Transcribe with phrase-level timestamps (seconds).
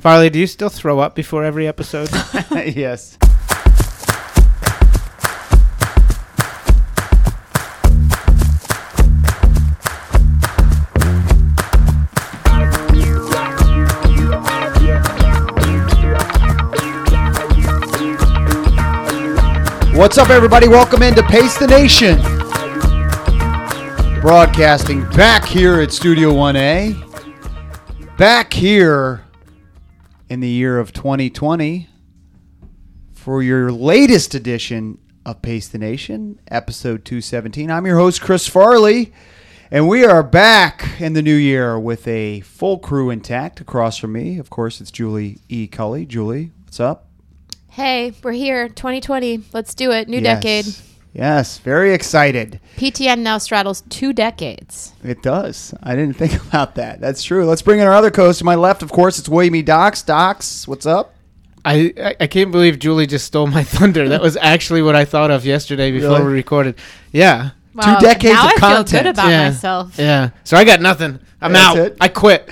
[0.00, 2.08] Farley, do you still throw up before every episode?
[2.52, 3.18] yes.
[19.94, 20.66] What's up, everybody?
[20.66, 22.16] Welcome into Pace the Nation.
[24.22, 26.96] Broadcasting back here at Studio 1A.
[28.16, 29.26] Back here
[30.30, 31.88] in the year of 2020
[33.12, 34.96] for your latest edition
[35.26, 37.68] of Pace the Nation, episode 217.
[37.68, 39.12] I'm your host, Chris Farley,
[39.72, 43.60] and we are back in the new year with a full crew intact.
[43.60, 45.66] Across from me, of course, it's Julie E.
[45.66, 46.06] Culley.
[46.06, 47.08] Julie, what's up?
[47.70, 48.68] Hey, we're here.
[48.68, 49.42] 2020.
[49.52, 50.08] Let's do it.
[50.08, 50.42] New Yes.
[50.42, 50.66] decade.
[51.12, 52.60] Yes, very excited.
[52.76, 54.92] PTN now straddles two decades.
[55.02, 55.74] It does.
[55.82, 57.00] I didn't think about that.
[57.00, 57.44] That's true.
[57.46, 58.38] Let's bring in our other coast.
[58.38, 59.62] To my left, of course, it's William E.
[59.62, 60.02] Docs.
[60.02, 61.14] Docs, what's up?
[61.64, 64.08] I, I I can't believe Julie just stole my thunder.
[64.08, 66.24] That was actually what I thought of yesterday before Really?
[66.26, 66.76] we recorded.
[67.12, 67.50] Yeah.
[67.74, 69.02] Wow, decades now of I feel content.
[69.04, 69.48] good about yeah.
[69.50, 69.98] myself.
[69.98, 70.30] Yeah.
[70.44, 71.20] So I got nothing.
[71.40, 71.86] I'm That's out.
[71.86, 71.96] it?
[72.00, 72.48] I quit.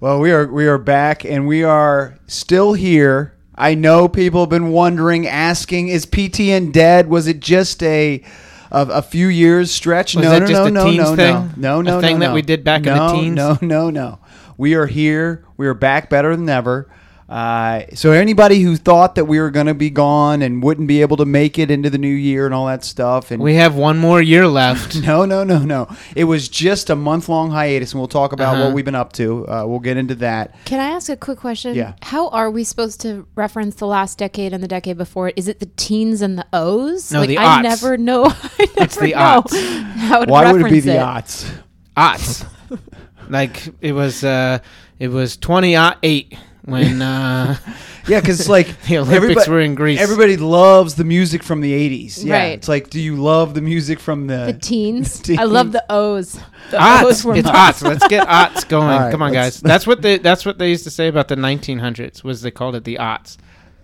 [0.00, 3.33] Well, we are we are back and we are still here.
[3.56, 7.08] I know people have been wondering, asking, is PTN dead?
[7.08, 8.22] Was it just a
[8.70, 10.16] a, a few years stretch?
[10.16, 11.34] Was no, no, just no, a no, teens no, thing?
[11.56, 13.36] no, no, no, thing no, that we did back in the teens.
[13.36, 13.62] no, teens?
[13.62, 14.18] No, no, no.
[14.56, 15.44] We are here.
[15.56, 16.90] We are back better than ever.
[17.28, 21.00] Uh, so anybody who thought that we were going to be gone and wouldn't be
[21.00, 23.74] able to make it into the new year and all that stuff, and We have
[23.76, 24.96] one more year left.
[25.02, 25.88] no, no, no, no.
[26.14, 28.66] It was just a month long hiatus, and we'll talk about Uh-huh.
[28.66, 29.48] what we've been up to.
[29.48, 30.54] Uh, we'll get into that.
[30.66, 31.74] Can I ask a quick question?
[31.74, 31.94] Yeah.
[32.02, 35.34] How are we supposed to reference the last decade and the decade before it?
[35.38, 37.10] Is it the teens and the O's?
[37.10, 37.62] No, like, the I aughts.
[37.62, 38.24] never know.
[38.58, 39.82] I never It's the know aughts.
[39.94, 41.52] How to Why would it be reference the odds?
[41.96, 42.46] Aughts.
[43.30, 44.58] like it was uh
[44.98, 47.56] it was 28 when uh
[48.06, 50.00] Yeah, because like The Olympics everybody- were in Greece.
[50.00, 52.22] Everybody loves the music from the '80s.
[52.24, 52.44] Yeah, Right.
[52.52, 54.46] it's like, do you love the music from the?
[54.46, 55.20] The teens.
[55.26, 56.34] The I love the O's.
[56.70, 57.02] The Aughts.
[57.04, 57.54] O's were It's mine.
[57.54, 57.82] aughts.
[57.82, 58.88] Let's get aughts going.
[58.88, 59.60] All right, Come on, guys.
[59.60, 60.18] That's what they.
[60.18, 62.22] That's what they used to say about the 1900s.
[62.24, 63.36] Was they called it the aughts?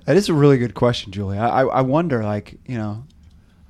[0.07, 1.39] that is a really good question, Julie.
[1.39, 3.05] I, I, I wonder, like, you know,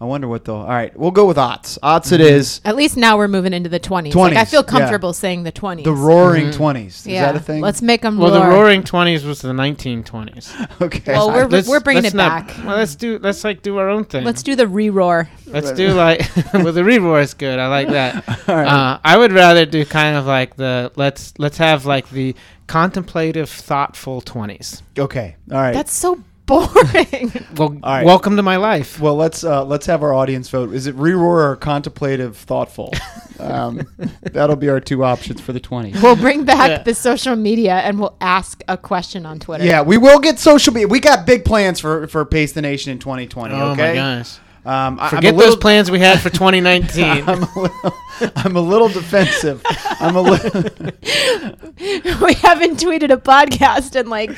[0.02, 0.54] I wonder what they'll.
[0.54, 1.78] All right, we'll go with odds.
[1.82, 2.34] Odds it Mm-hmm.
[2.34, 2.60] is.
[2.64, 4.12] At least now we're moving into the 20s.
[4.12, 4.66] 20s Like, I 20s, feel yeah.
[4.78, 5.84] comfortable saying the 20s.
[5.84, 6.54] The Roaring Mhm.
[6.56, 7.00] Twenties.
[7.00, 7.26] Is yeah.
[7.26, 7.60] that a thing?
[7.60, 8.30] Let's make them roar.
[8.30, 8.50] Well, roar.
[8.50, 10.52] the Roaring 20s was the 1920s.
[10.80, 11.12] okay.
[11.12, 12.56] Well, we're- Let's- we're bringing let's it not- back.
[12.64, 13.18] Well, let's do.
[13.20, 14.24] Let's like do our own thing.
[14.24, 15.28] Let's do the re-roar.
[15.46, 16.22] Let's do like.
[16.54, 17.58] well, the re-roar is good.
[17.58, 18.26] I like that.
[18.48, 18.66] All right.
[18.66, 22.34] Uh, I would rather do kind of like the let's let's have like the
[22.68, 24.80] contemplative, thoughtful 20s.
[24.98, 25.36] okay.
[25.52, 25.74] All right.
[25.74, 27.32] That's so boring.
[27.56, 28.06] Well, All right.
[28.06, 29.00] welcome to my life.
[29.00, 30.72] Well, let's uh, let's have our audience vote.
[30.72, 32.92] Is it re-roar or contemplative, thoughtful?
[33.40, 33.80] Um,
[34.20, 35.92] that'll be our two options for the twenty.
[36.02, 36.82] we'll bring back Yeah.
[36.82, 39.64] the social media and we'll ask a question on Twitter.
[39.64, 40.88] Yeah, we will get social media.
[40.88, 43.54] We got big plans for for Pace the Nation in 2020.
[43.54, 43.88] Oh okay.
[43.88, 44.38] my gosh!
[44.64, 47.04] Um, I, Forget little, those plans we had for 2019.
[47.04, 47.94] I'm a little,
[48.36, 49.62] I'm a little defensive.
[50.00, 50.62] I'm a little.
[52.26, 54.30] we haven't tweeted a podcast in like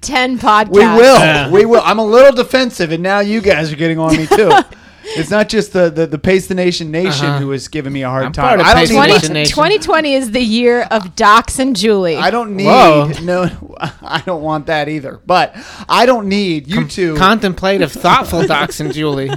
[0.00, 0.70] 10 podcasts.
[0.70, 1.18] We will.
[1.18, 1.50] Yeah.
[1.50, 1.82] We will.
[1.84, 4.52] I'm a little defensive, and now you guys are getting on me too.
[5.06, 7.38] It's not just the the, the Pace the Nation Nation Uh-huh.
[7.38, 8.44] who is giving me a hard I'm time.
[8.46, 8.98] part of I don't Pace the need.
[8.98, 9.32] 20, Nation.
[9.34, 9.54] Nation.
[9.54, 12.16] 2020 is the year of Docs and Julie.
[12.16, 13.10] I don't need Whoa.
[13.22, 13.76] no.
[14.02, 15.20] I don't want that either.
[15.26, 15.54] But
[15.88, 17.16] I don't need you two.
[17.16, 19.30] Contemplative, thoughtful Docs and Julie.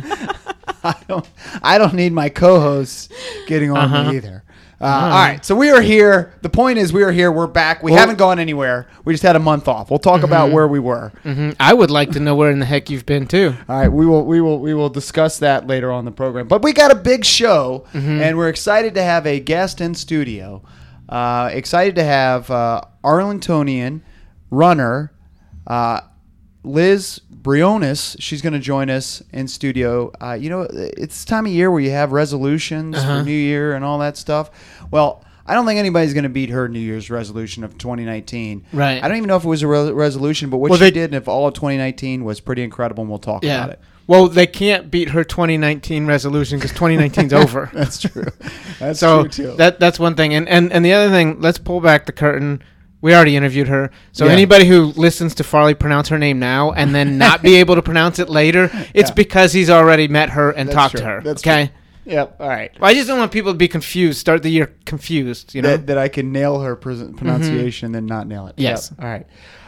[0.83, 1.27] I don't.
[1.61, 3.09] I don't need my co-hosts
[3.47, 4.09] getting on Uh-huh.
[4.11, 4.43] me either.
[4.79, 6.33] Uh, All right, so we are here.
[6.43, 7.31] The point is, we are here.
[7.31, 7.81] We're back.
[7.81, 8.85] We haven't gone anywhere.
[9.05, 9.89] We just had a month off.
[9.89, 11.09] We'll talk about where we were.
[11.23, 13.55] hmm I would like to know where in the heck you've been too.
[13.67, 14.23] All right, we will.
[14.23, 14.59] We will.
[14.59, 16.47] We will discuss that later on in the program.
[16.47, 20.61] But we got a big show, and we're excited to have a guest in studio.
[21.09, 24.01] Uh, excited to have uh, Arlingtonian
[24.51, 25.11] runner
[25.65, 26.01] uh,
[26.63, 28.17] Liz Briones.
[28.19, 30.11] She's going to join us in studio.
[30.21, 33.19] Uh, you know, it's time of year where you have resolutions Uh-huh.
[33.19, 34.51] for New Year and all that stuff.
[34.91, 38.65] Well, I don't think anybody's going to beat her New Year's resolution of 2019.
[38.73, 39.01] Right.
[39.01, 40.91] I don't even know if it was a re- resolution, but what Well, she they-
[40.91, 43.59] did and if all of 2019 was pretty incredible, and we'll talk Yeah.
[43.63, 43.79] about it.
[44.07, 47.69] Well, they can't beat her 2019 resolution because 2019's over.
[47.73, 48.25] That's true.
[48.77, 49.55] That's so true too.
[49.55, 50.33] that that's one thing.
[50.33, 52.61] And, and and the other thing, let's pull back the curtain.
[53.01, 53.91] We already interviewed her.
[54.11, 54.31] So Yeah.
[54.31, 57.81] anybody who listens to Farley pronounce her name now and then not be able to
[57.81, 59.13] pronounce it later, it's Yeah.
[59.15, 61.01] because he's already met her and That's talked true.
[61.01, 61.21] to her.
[61.21, 61.71] That's okay.
[62.05, 62.37] yep.
[62.39, 62.71] All right.
[62.79, 64.17] Well, I just don't want people to be confused.
[64.19, 65.53] Start the year confused.
[65.53, 65.69] You know.
[65.69, 67.15] That, that I can nail her pres- mm-hmm.
[67.17, 68.55] pronunciation and then not nail it.
[68.57, 68.91] Yes.
[68.97, 69.03] Yep.
[69.05, 69.27] All right.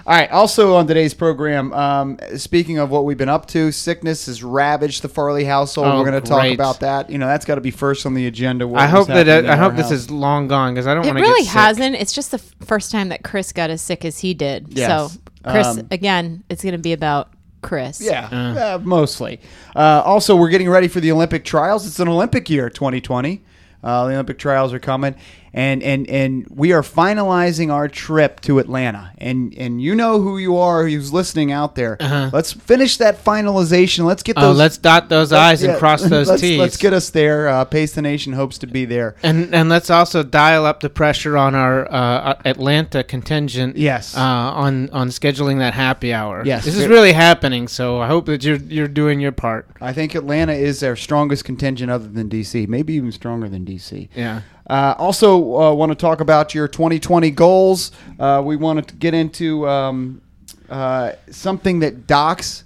[0.09, 0.31] All right.
[0.31, 5.03] Also on today's program, um, speaking of what we've been up to, sickness has ravaged
[5.03, 5.85] the Farley household.
[5.87, 6.55] Oh, We're going to talk great.
[6.55, 7.11] about that.
[7.11, 8.67] You know, that's got to be first on the agenda.
[8.75, 11.03] I hope that happening in I hope our this is long gone because I don't
[11.05, 11.59] It want to really get sick.
[11.61, 11.95] hasn't.
[11.97, 14.69] It's just the f- first time that Chris got as sick as he did.
[14.69, 15.13] Yes.
[15.13, 17.29] So, Chris, Um, again, it's going to be about
[17.61, 18.01] Chris.
[18.01, 19.39] Yeah, uh, mostly.
[19.75, 21.85] Uh, also, we're getting ready for the Olympic trials.
[21.85, 23.43] It's an Olympic year, 2020.
[23.83, 25.15] Uh, the Olympic trials are coming,
[25.53, 29.11] and and and we are finalizing our trip to Atlanta.
[29.17, 31.97] And and you know who you are, who's listening out there.
[31.99, 34.05] Let's finish that finalization.
[34.05, 34.47] Let's get Uh-huh.
[34.47, 34.57] Oh, those.
[34.57, 36.59] let's dot those I's and cross those let's, T's.
[36.59, 37.47] Let's get us there.
[37.49, 39.15] Uh, Pace the Nation hopes to be there.
[39.23, 43.77] And and let's also dial up the pressure on our uh, Atlanta contingent.
[43.77, 44.15] Yes.
[44.15, 46.43] Uh, on on scheduling that happy hour.
[46.45, 46.65] Yes.
[46.65, 47.67] This is really happening.
[47.67, 49.67] So I hope that you're you're doing your part.
[49.81, 54.09] I think Atlanta is our strongest contingent other than DC, maybe even stronger than DC.
[54.15, 54.41] Yeah.
[54.69, 57.91] Uh, also, uh, want to talk about your 2020 goals.
[58.19, 60.21] Uh, we want to get into um,
[60.69, 62.63] uh, something that Docs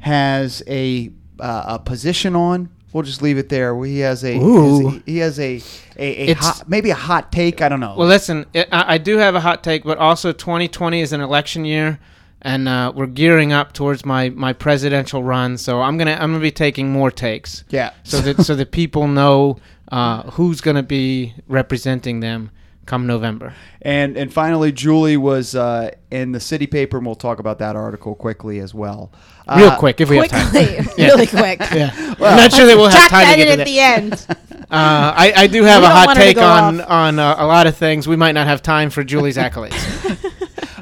[0.00, 2.70] has a uh, a position on.
[2.92, 3.76] We'll just leave it there.
[3.84, 5.02] He has a Ooh.
[5.04, 5.60] he has a
[5.96, 7.60] a, a hot, maybe a hot take.
[7.60, 7.94] I don't know.
[7.96, 11.64] Well, listen, I, I do have a hot take, but also 2020 is an election
[11.64, 11.98] year,
[12.40, 15.58] and uh, we're gearing up towards my, my presidential run.
[15.58, 17.64] So I'm gonna I'm gonna be taking more takes.
[17.68, 17.92] yeah.
[18.04, 19.58] So that so that people know
[19.90, 22.50] uh, who's gonna be representing them
[22.86, 23.54] come November.
[23.82, 27.76] And and finally, Julie was uh, in the city paper, and we'll talk about that
[27.76, 29.10] article quickly as well.
[29.56, 30.50] Real Uh, quick, if we have time.
[30.50, 31.60] Quickly, really quick.
[31.72, 31.90] Yeah.
[31.96, 33.66] I'm not sure that we'll have time that to in get to at that.
[33.66, 34.26] the end.
[34.70, 36.90] Uh, I, I do have We a hot want her to take on off.
[36.90, 38.08] on uh, a lot of things.
[38.08, 39.76] We might not have time for Julie's accolades.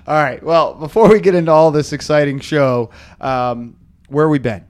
[0.06, 0.42] All right.
[0.42, 2.90] Well, before we get into all this exciting show,
[3.20, 3.76] um,
[4.08, 4.64] where we been?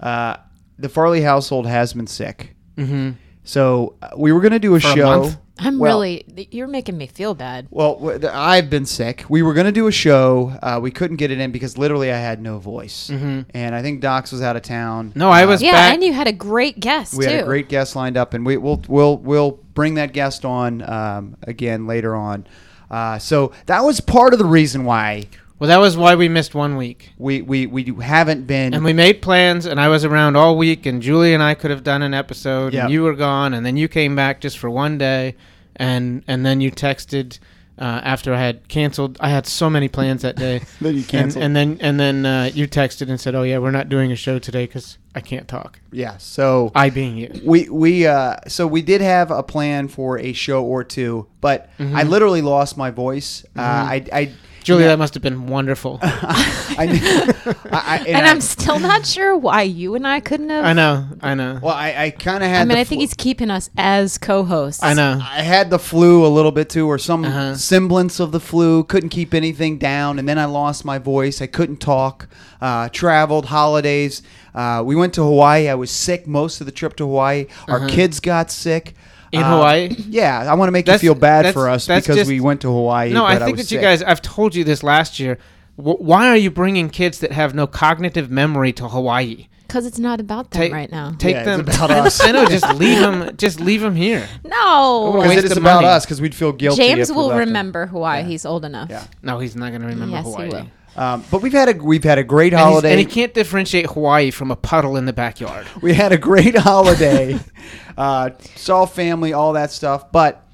[0.00, 0.36] Uh,
[0.78, 2.54] the Farley household has been sick.
[2.78, 3.10] hmm
[3.44, 5.20] So uh, we were going to do a For a show.
[5.20, 5.36] month?
[5.58, 7.66] I'm Well- really, you're making me feel bad.
[7.70, 9.24] Well, w- th- I've been sick.
[9.28, 10.52] We were going to do a show.
[10.62, 13.10] Uh, we couldn't get it in because literally I had no voice.
[13.12, 13.44] Mhm.
[13.52, 15.12] And I think Docs was out of town.
[15.14, 15.94] No, I Uh, was Yeah, back.
[15.94, 17.30] and you had a great guest, we too.
[17.30, 20.82] had a great guest lined up, and we, we'll we'll we'll bring that guest on
[20.90, 22.46] um, again later on.
[22.90, 25.24] Uh, so that was part of the reason why
[25.62, 27.10] Well, that was why we missed one week.
[27.18, 28.74] we we, we haven't been.
[28.74, 31.70] And we made plans, and I was around all week, and Julie and I could
[31.70, 32.82] have done an episode, Yep.
[32.82, 35.36] and you were gone, and then you came back just for one day,
[35.76, 37.38] and and then you texted
[37.78, 39.16] uh, after I had canceled.
[39.20, 40.62] I had so many plans that day.
[40.80, 41.44] Then you and, canceled.
[41.44, 44.16] and then and then uh, you texted and said, "Oh yeah, we're not doing a
[44.16, 46.16] show today because I can't talk." yeah.
[46.16, 47.40] So I being you.
[47.44, 51.70] we we uh so we did have a plan for a show or two, but
[51.78, 51.94] Mm-hmm.
[51.94, 53.44] I literally lost my voice.
[53.56, 54.32] Uh, I I
[54.62, 55.98] Julie, yeah, that must have been wonderful.
[56.02, 60.50] I, I, I, and and I, I'm still not sure why you and I couldn't
[60.50, 60.64] have.
[60.64, 62.62] I know, I know, well, I, I kind of had.
[62.62, 64.82] I mean, the I think flu- he's keeping us as co-hosts.
[64.82, 65.18] I know.
[65.20, 67.54] I had the flu a little bit too, or some Uh-huh.
[67.56, 68.84] semblance of the flu.
[68.84, 71.40] Couldn't keep anything down, and then I lost my voice.
[71.42, 72.28] I couldn't talk.
[72.60, 74.22] Uh, traveled holidays.
[74.54, 75.68] Uh, we went to Hawaii.
[75.68, 77.46] I was sick most of the trip to Hawaii.
[77.68, 79.08] Our kids got sick Uh-huh.
[79.32, 79.96] In Uh, Hawaii?
[80.10, 82.60] Yeah, I want to make That's- you feel bad for us because just- we went
[82.62, 83.12] to Hawaii.
[83.12, 84.02] No, I but think was that you guys.
[84.02, 85.38] I've told you this last year.
[85.78, 89.46] W- why are you bringing kids that have no cognitive memory to Hawaii?
[89.66, 91.14] because it's not about them Take- right now.
[91.18, 91.60] Take Yeah, it's them.
[91.60, 92.22] about I know- us.
[92.22, 92.44] I know.
[92.44, 93.30] Just leave them.
[93.38, 94.28] Just leave them here.
[94.44, 95.86] No, because it is about money.
[95.86, 96.82] us because we'd feel guilty.
[96.82, 97.48] James if we will left them.
[97.48, 98.20] remember Hawaii.
[98.20, 98.26] Yeah.
[98.28, 98.90] He's old enough.
[98.90, 99.04] Yeah.
[99.22, 100.48] No, he's not going to remember Yes, he Hawaii.
[100.50, 100.66] will.
[100.96, 102.90] Um, but we've had a we've had a great And, holiday.
[102.90, 105.66] and he can't differentiate Hawaii from a puddle in the backyard.
[105.82, 107.38] we had a great holiday.
[107.96, 110.12] uh, saw family, all that stuff.
[110.12, 110.46] But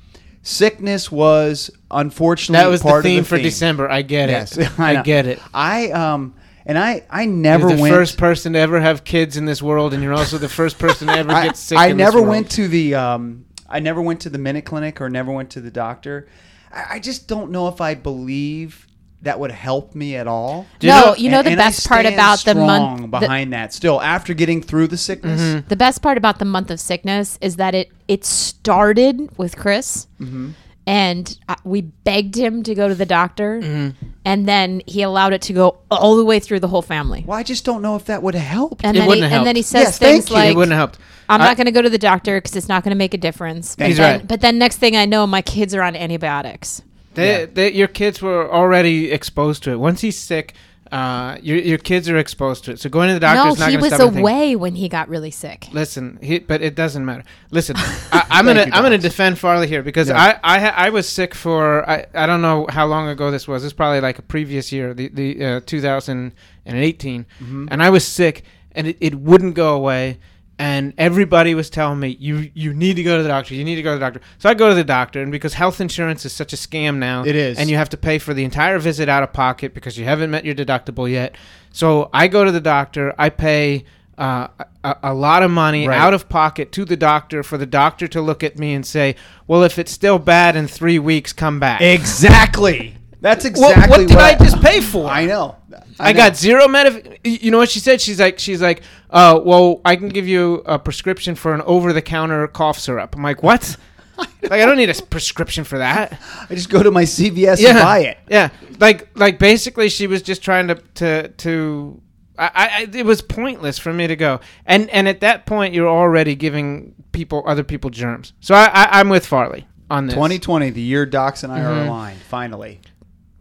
[0.43, 3.43] sickness was unfortunately That was the theme of the for theme.
[3.45, 3.91] December.
[3.91, 4.69] I get Yes, it.
[4.79, 5.41] I I, get it.
[5.53, 7.95] I um and I I You're never the went.
[7.95, 11.09] first person to ever have kids in this world, and you're also the first person
[11.09, 11.79] to ever get sick.
[11.79, 15.11] I this never went to the um I never went to the minute clinic or
[15.11, 16.29] never went to the doctor.
[16.73, 18.87] I, I just don't know if I believe
[19.23, 20.65] that would help me at all.
[20.79, 22.83] Do you no, know- you know the And- and best part about the month.
[23.01, 25.41] strong the- behind that still after getting through the sickness.
[25.41, 25.69] Mm-hmm.
[25.69, 30.07] The best part about the month of sickness is that it it started with Chris,
[30.21, 30.51] Mm-hmm.
[30.87, 34.07] and uh, we begged him to go to the doctor, Mm-hmm.
[34.25, 37.25] and then he allowed it to go all the way through the whole family.
[37.27, 38.85] Well, I just don't know if that would have helped.
[38.85, 40.37] And It then he, wouldn't have and then he says Yes, thank things you.
[40.37, 40.99] like, it wouldn't have helped.
[41.29, 43.15] "I'm I- not going to go to the doctor because it's not going to make
[43.15, 44.29] a difference." But He's then, right.
[44.29, 46.83] But then next thing I know, my kids are on antibiotics.
[47.15, 47.47] They, Yeah.
[47.53, 49.77] they, your kids were already exposed to it.
[49.79, 50.55] Once he's sick,
[50.91, 52.81] uh, your your kids are exposed to it.
[52.81, 54.21] So going to the doctor no, is not he going to was anything.
[54.21, 55.69] away when he got really sick.
[55.73, 57.25] Listen, he, but it doesn't matter.
[57.51, 60.39] Listen, I, I'm gonna I'm gonna defend Farley here because Yeah.
[60.43, 63.65] I I, I was sick for I, I don't know how long ago this was.
[63.65, 67.69] It's probably like a previous year, the the uh, 2018, Mm-hmm.
[67.71, 70.19] and I was sick and it, it wouldn't go away.
[70.59, 73.55] And everybody was telling me you you need to go to the doctor.
[73.55, 74.21] You need to go to the doctor.
[74.39, 77.25] So I go to the doctor, and because health insurance is such a scam now,
[77.25, 77.59] It is.
[77.59, 80.31] and you have to pay for the entire visit out of pocket because you haven't
[80.31, 81.37] met your deductible yet.
[81.73, 83.15] So I go to the doctor.
[83.19, 83.85] I pay.
[84.17, 84.49] Uh,
[84.83, 85.97] a, a lot of money Right.
[85.97, 89.15] out of pocket to the doctor for the doctor to look at me and say,
[89.47, 92.97] "Well, if it's still bad in three weeks, come back." Exactly.
[93.21, 95.09] That's What- exactly what did I just pay for?
[95.11, 95.57] I know.
[95.99, 96.17] I, know.
[96.19, 97.19] got zero medif.
[97.25, 98.01] You know what she said?
[98.01, 102.47] She's like, she's like, uh, well, I can give you a prescription for an over-the-counter
[102.49, 103.17] cough syrup.
[103.17, 103.77] I'm like, what?
[104.43, 106.21] like, I don't need a prescription for that.
[106.49, 108.19] I just go to my CVS Yeah, and buy it.
[108.29, 112.01] Yeah, like, like basically, she was just trying to, to, to.
[112.39, 115.89] I, I, it was pointless for me to go, and and at that point, you're
[115.89, 118.33] already giving people, other people, germs.
[118.39, 120.15] So I, I I'm with Farley on this.
[120.15, 121.89] 2020, the year Docs and I are Mm-hmm.
[121.89, 122.21] aligned.
[122.21, 122.81] Finally.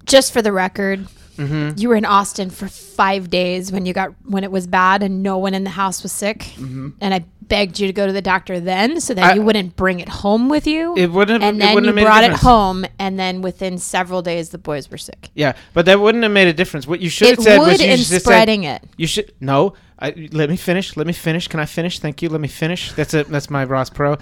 [0.08, 1.78] Just for the record, Mm-hmm.
[1.80, 5.22] you were in Austin for five days when you got when it was bad and
[5.22, 6.90] no one in the house was sick, Mm-hmm.
[7.00, 9.76] and I begged you to go to the doctor then so that I- you wouldn't
[9.76, 10.96] bring it home with you.
[10.98, 13.44] It wouldn't have- and then wouldn't you have made a brought it home, and then
[13.44, 15.30] within several days the boys were sick.
[15.36, 16.88] Yeah, but that wouldn't have made a difference.
[16.88, 18.82] What you should It have said was you should have said- spreading it.
[18.98, 19.76] You should no.
[20.00, 20.98] I, let me finish.
[20.98, 21.48] Let me finish.
[21.48, 22.00] Can I finish?
[22.00, 22.30] Thank you.
[22.30, 22.94] Let me finish.
[22.94, 23.30] That's it.
[23.30, 24.20] That's my Ross Perot.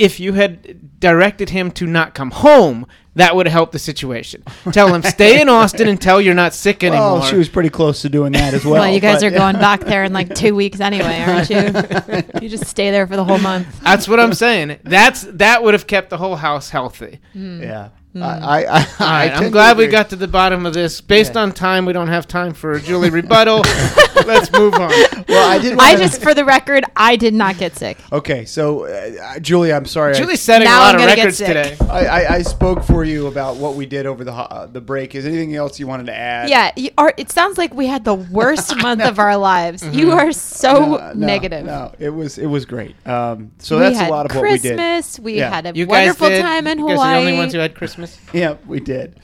[0.00, 4.42] If you had directed him to not come home, that would have helped the situation.
[4.72, 7.18] Tell him stay in Austin until you're not sick anymore.
[7.18, 8.74] Well, she was pretty close to doing that as well.
[8.74, 12.40] Well, you guys but- are going back there in like two weeks anyway, aren't you?
[12.40, 13.80] you just stay there for the whole month.
[13.82, 14.78] That's what I'm saying.
[14.84, 17.20] That's that would have kept the whole house healthy.
[17.34, 17.90] Yeah.
[18.12, 18.24] Hmm.
[18.24, 20.74] I, I, I, All right, I'm tend glad to we got to the bottom of
[20.74, 21.00] this.
[21.00, 21.42] Based Yeah.
[21.42, 23.58] on time, we don't have time for a Julie rebuttal.
[24.26, 24.90] Let's move on.
[25.28, 25.78] Well, I did.
[25.78, 27.98] I just, for the record, I did not get sick.
[28.12, 30.14] Okay, so uh, Julie, I'm sorry.
[30.14, 31.76] I- Julie's setting Now a lot I'm of records today.
[31.88, 35.14] I, I, I spoke for you about what we did over the uh, the break.
[35.14, 36.48] Is anything else you wanted to add?
[36.50, 39.84] Yeah, you are, it sounds like we had the worst month of our lives.
[39.84, 39.98] Mm-hmm.
[39.98, 41.64] You are so No, no, negative.
[41.64, 42.94] No, it was it was great.
[43.06, 45.18] Um, so we that's a lot of Christmas.
[45.18, 45.34] what we did.
[45.36, 45.50] We Yeah.
[45.50, 46.42] had a You guys wonderful did.
[46.42, 47.99] time in you guys are the only ones who had Christmas.
[48.32, 49.18] Yeah, we did.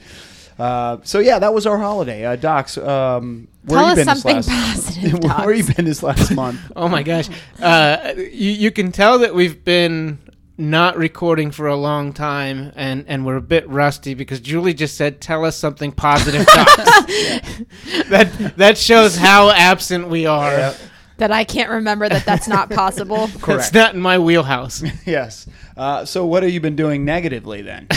[0.59, 2.25] Uh, so yeah, that was our holiday.
[2.25, 4.85] Uh, Docs, um, where Tell you us been something this last?
[4.97, 6.59] positive, where you been this last month?
[6.75, 7.29] Oh my gosh.
[7.61, 10.17] Uh, you, you can tell that we've been
[10.57, 14.97] not recording for a long time and, and we're a bit rusty because Julie just
[14.97, 16.45] said, tell us something positive.
[16.55, 16.75] Docs."
[18.09, 20.51] that, that shows how absent we are.
[20.51, 20.75] Yeah,
[21.17, 23.29] that I can't remember that that's not possible.
[23.47, 24.83] It's not in my wheelhouse.
[25.05, 25.47] yes.
[25.75, 27.87] Uh, so what have you been doing negatively then?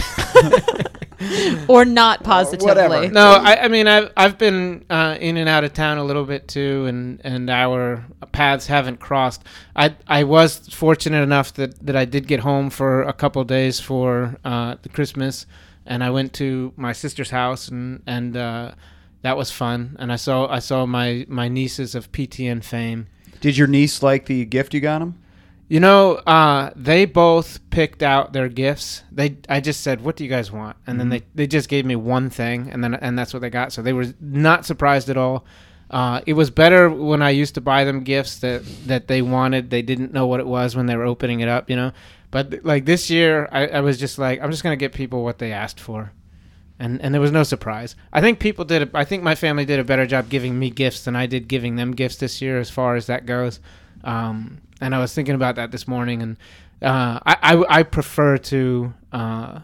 [1.68, 2.66] or not positively.
[2.66, 3.08] whatever.
[3.08, 6.24] No, I, I mean I've I've been uh, in and out of town a little
[6.24, 9.44] bit too, and, and our paths haven't crossed.
[9.76, 13.80] I I was fortunate enough that, that I did get home for a couple days
[13.80, 15.46] for uh, the Christmas,
[15.86, 18.72] and I went to my sister's house and and uh,
[19.22, 19.96] that was fun.
[19.98, 23.06] And I saw I saw my my nieces of PTN fame.
[23.40, 25.18] Did your niece like the gift you got him?
[25.70, 29.04] You know, uh, they both picked out their gifts.
[29.12, 31.86] They, I just said, "What do you guys want?" And then they, they just gave
[31.86, 33.72] me one thing, and then and that's what they got.
[33.72, 35.46] So they were not surprised at all.
[35.88, 39.70] Uh, it was better when I used to buy them gifts that that they wanted.
[39.70, 41.92] They didn't know what it was when they were opening it up, you know.
[42.32, 45.38] But like this year, I, I was just like, I'm just gonna get people what
[45.38, 46.10] they asked for,
[46.80, 47.94] and and there was no surprise.
[48.12, 48.82] I think people did.
[48.82, 51.46] A, I think my family did a better job giving me gifts than I did
[51.46, 53.60] giving them gifts this year, as far as that goes.
[54.02, 56.36] Um, and I was thinking about that this morning, and
[56.82, 59.60] uh, I, I I prefer to uh,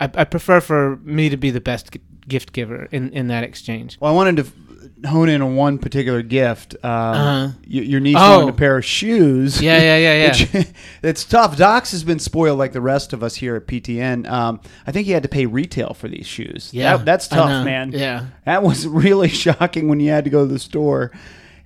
[0.00, 3.44] I, I prefer for me to be the best g- gift giver in in that
[3.44, 3.98] exchange.
[4.00, 6.76] Well, I wanted to hone in on one particular gift.
[6.84, 7.48] Um, Uh-huh.
[7.66, 8.38] y- your niece Oh.
[8.38, 9.60] wanted a pair of shoes.
[9.60, 10.28] Yeah, yeah, yeah, yeah.
[10.60, 10.66] Which-
[11.02, 11.56] it's tough.
[11.56, 14.30] Docs has been spoiled like the rest of us here at PTN.
[14.30, 16.70] Um, I think he had to pay retail for these shoes.
[16.72, 17.90] Yeah, That- that's tough, man.
[17.92, 18.26] Yeah.
[18.44, 21.10] that was really shocking when you had to go to the store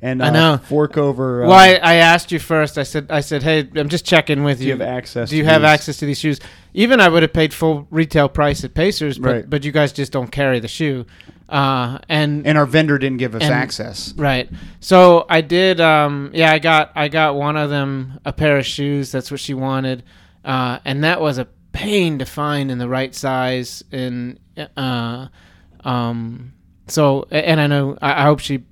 [0.03, 0.59] and uh, I know.
[0.59, 1.45] fork over.
[1.45, 2.77] Uh, Well, I, I asked you first.
[2.79, 4.75] I said, I said, hey, I'm just checking with you.
[4.75, 4.85] Do you.
[4.85, 5.69] have access Do you to have these?
[5.71, 6.39] access to these shoes?
[6.75, 9.51] Even I would have paid full retail price at Pacers, but Right.
[9.51, 11.07] but you guys just don't carry the shoe,
[11.49, 14.13] uh, and and our vendor didn't give us and- access.
[14.17, 14.51] Right.
[14.81, 15.81] So I did.
[15.81, 19.11] Um, yeah, I got I got one of them a pair of shoes.
[19.11, 20.03] That's what she wanted,
[20.45, 23.83] uh, and that was a pain to find in the right size.
[23.91, 24.39] And
[24.77, 25.29] uh,
[25.85, 26.53] um,
[26.89, 28.65] so and I know I, I hope she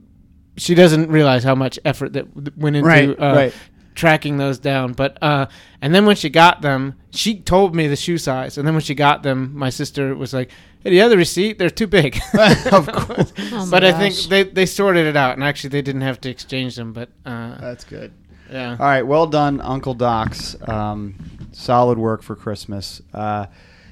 [0.56, 3.54] she doesn't realize how much effort that went into Right, uh, right.
[3.94, 4.92] tracking those down.
[4.92, 5.46] But uh,
[5.80, 8.58] and then when she got them, she told me the shoe size.
[8.58, 10.50] And then when she got them, my sister was like,
[10.82, 11.58] "Hey, do you have the receipt?
[11.58, 12.20] They're too big."
[12.73, 13.32] Of course.
[13.52, 16.20] Oh my but I think they, they sorted it out, and actually they didn't have
[16.23, 16.92] to exchange them.
[16.92, 18.12] But uh, That's good.
[18.50, 20.56] yeah, All right, well done, Uncle Docs.
[20.68, 21.14] Um,
[21.52, 23.00] solid work for Christmas.
[23.12, 23.46] Uh,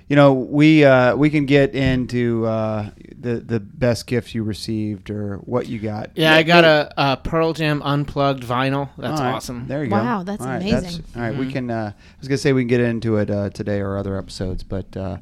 [0.09, 2.91] you know, we uh, we can get into uh,
[3.23, 6.11] the the best gift you received or what you got.
[6.15, 8.91] Yeah, I got a, a Pearl Jam unplugged vinyl.
[8.99, 9.67] That's All right, awesome.
[9.69, 9.97] There you go.
[9.97, 11.05] Wow, that's All right, amazing.
[11.17, 11.53] all right, we Mhm.
[11.53, 11.71] can.
[11.71, 14.63] Uh, I was gonna say we can get into it uh, today or other episodes,
[14.63, 15.17] but uh,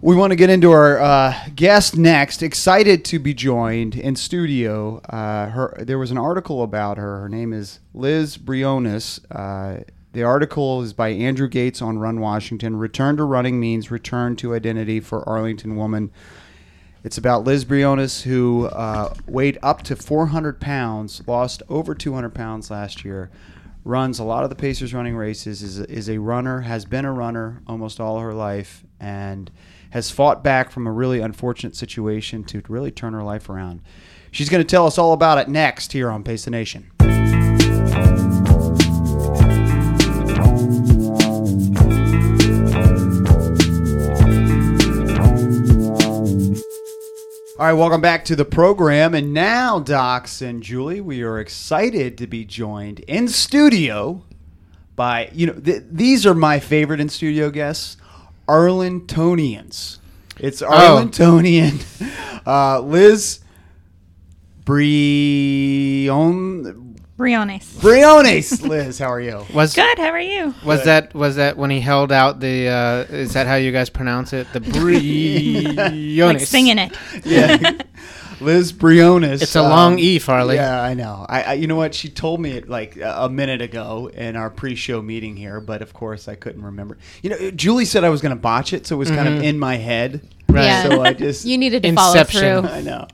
[0.00, 2.42] we want to get into our uh, guest next.
[2.42, 4.98] Excited to be joined in studio.
[5.08, 7.20] Uh, her there was an article about her.
[7.20, 9.20] Her name is Liz Briones.
[9.30, 9.78] Uh,
[10.12, 12.76] the article is by Andrew Gates on Run Washington.
[12.76, 16.10] Return to running means return to identity for Arlington woman.
[17.04, 22.70] It's about Liz Briones, who uh, weighed up to 400 pounds, lost over 200 pounds
[22.70, 23.30] last year,
[23.84, 27.12] runs a lot of the Pacers running races, is is a runner, has been a
[27.12, 29.50] runner almost all her life, and
[29.90, 33.82] has fought back from a really unfortunate situation to really turn her life around.
[34.30, 36.90] She's going to tell us all about it next here on Pace the Nation.
[47.62, 49.14] All right, welcome back to the program.
[49.14, 54.24] And now, Docs and Julie, we are excited to be joined in studio
[54.96, 57.98] by, you know, th- these are my favorite in studio guests,
[58.48, 60.00] Arlingtonians.
[60.40, 61.84] It's Arlingtonian
[62.44, 63.38] uh, Liz
[64.64, 64.82] Brion.
[67.16, 67.78] Briones.
[67.80, 68.62] Briones.
[68.66, 69.44] Liz, how are you?
[69.54, 69.98] Was Good.
[69.98, 70.54] How are you?
[70.64, 70.86] was Good.
[70.86, 72.68] that was that when he held out the?
[72.68, 74.50] Uh, is that how you guys pronounce it?
[74.52, 74.60] The
[75.76, 76.40] Briones.
[76.40, 76.92] Like singing it.
[77.24, 77.72] Yeah.
[78.40, 79.40] Liz Briones.
[79.40, 80.56] It's a long E, Farley.
[80.56, 81.24] Yeah, I know.
[81.28, 81.94] I, I, you know what?
[81.94, 85.80] She told me it like a a minute ago in our pre-show meeting here, but
[85.80, 86.98] of course I couldn't remember.
[87.22, 89.34] You know, Julie said I was going to botch it, so it was kind of
[89.34, 89.44] Mhm.
[89.44, 90.26] in my head.
[90.48, 90.64] Right.
[90.64, 90.82] Yeah.
[90.82, 92.40] So I just You needed to Inception.
[92.40, 92.76] follow I through.
[92.78, 93.06] I know.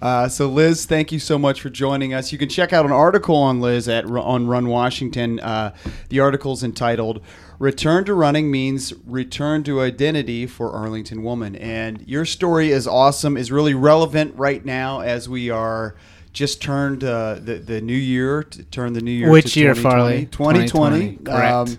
[0.00, 2.32] Uh, so Liz, thank you so much for joining us.
[2.32, 5.40] You can check out an article on Liz at on Run Washington.
[5.40, 5.74] Uh,
[6.08, 7.20] the is entitled
[7.58, 13.36] "Return to Running Means Return to Identity for Arlington Woman," and your story is awesome.
[13.36, 15.94] is really relevant right now as we are.
[16.32, 18.44] Just turned uh, the the new year.
[18.44, 19.30] To turn the new year.
[19.30, 19.82] Which to year, 2020.
[19.82, 20.26] Farley?
[20.26, 21.16] 2020.
[21.16, 21.78] 2020, correct.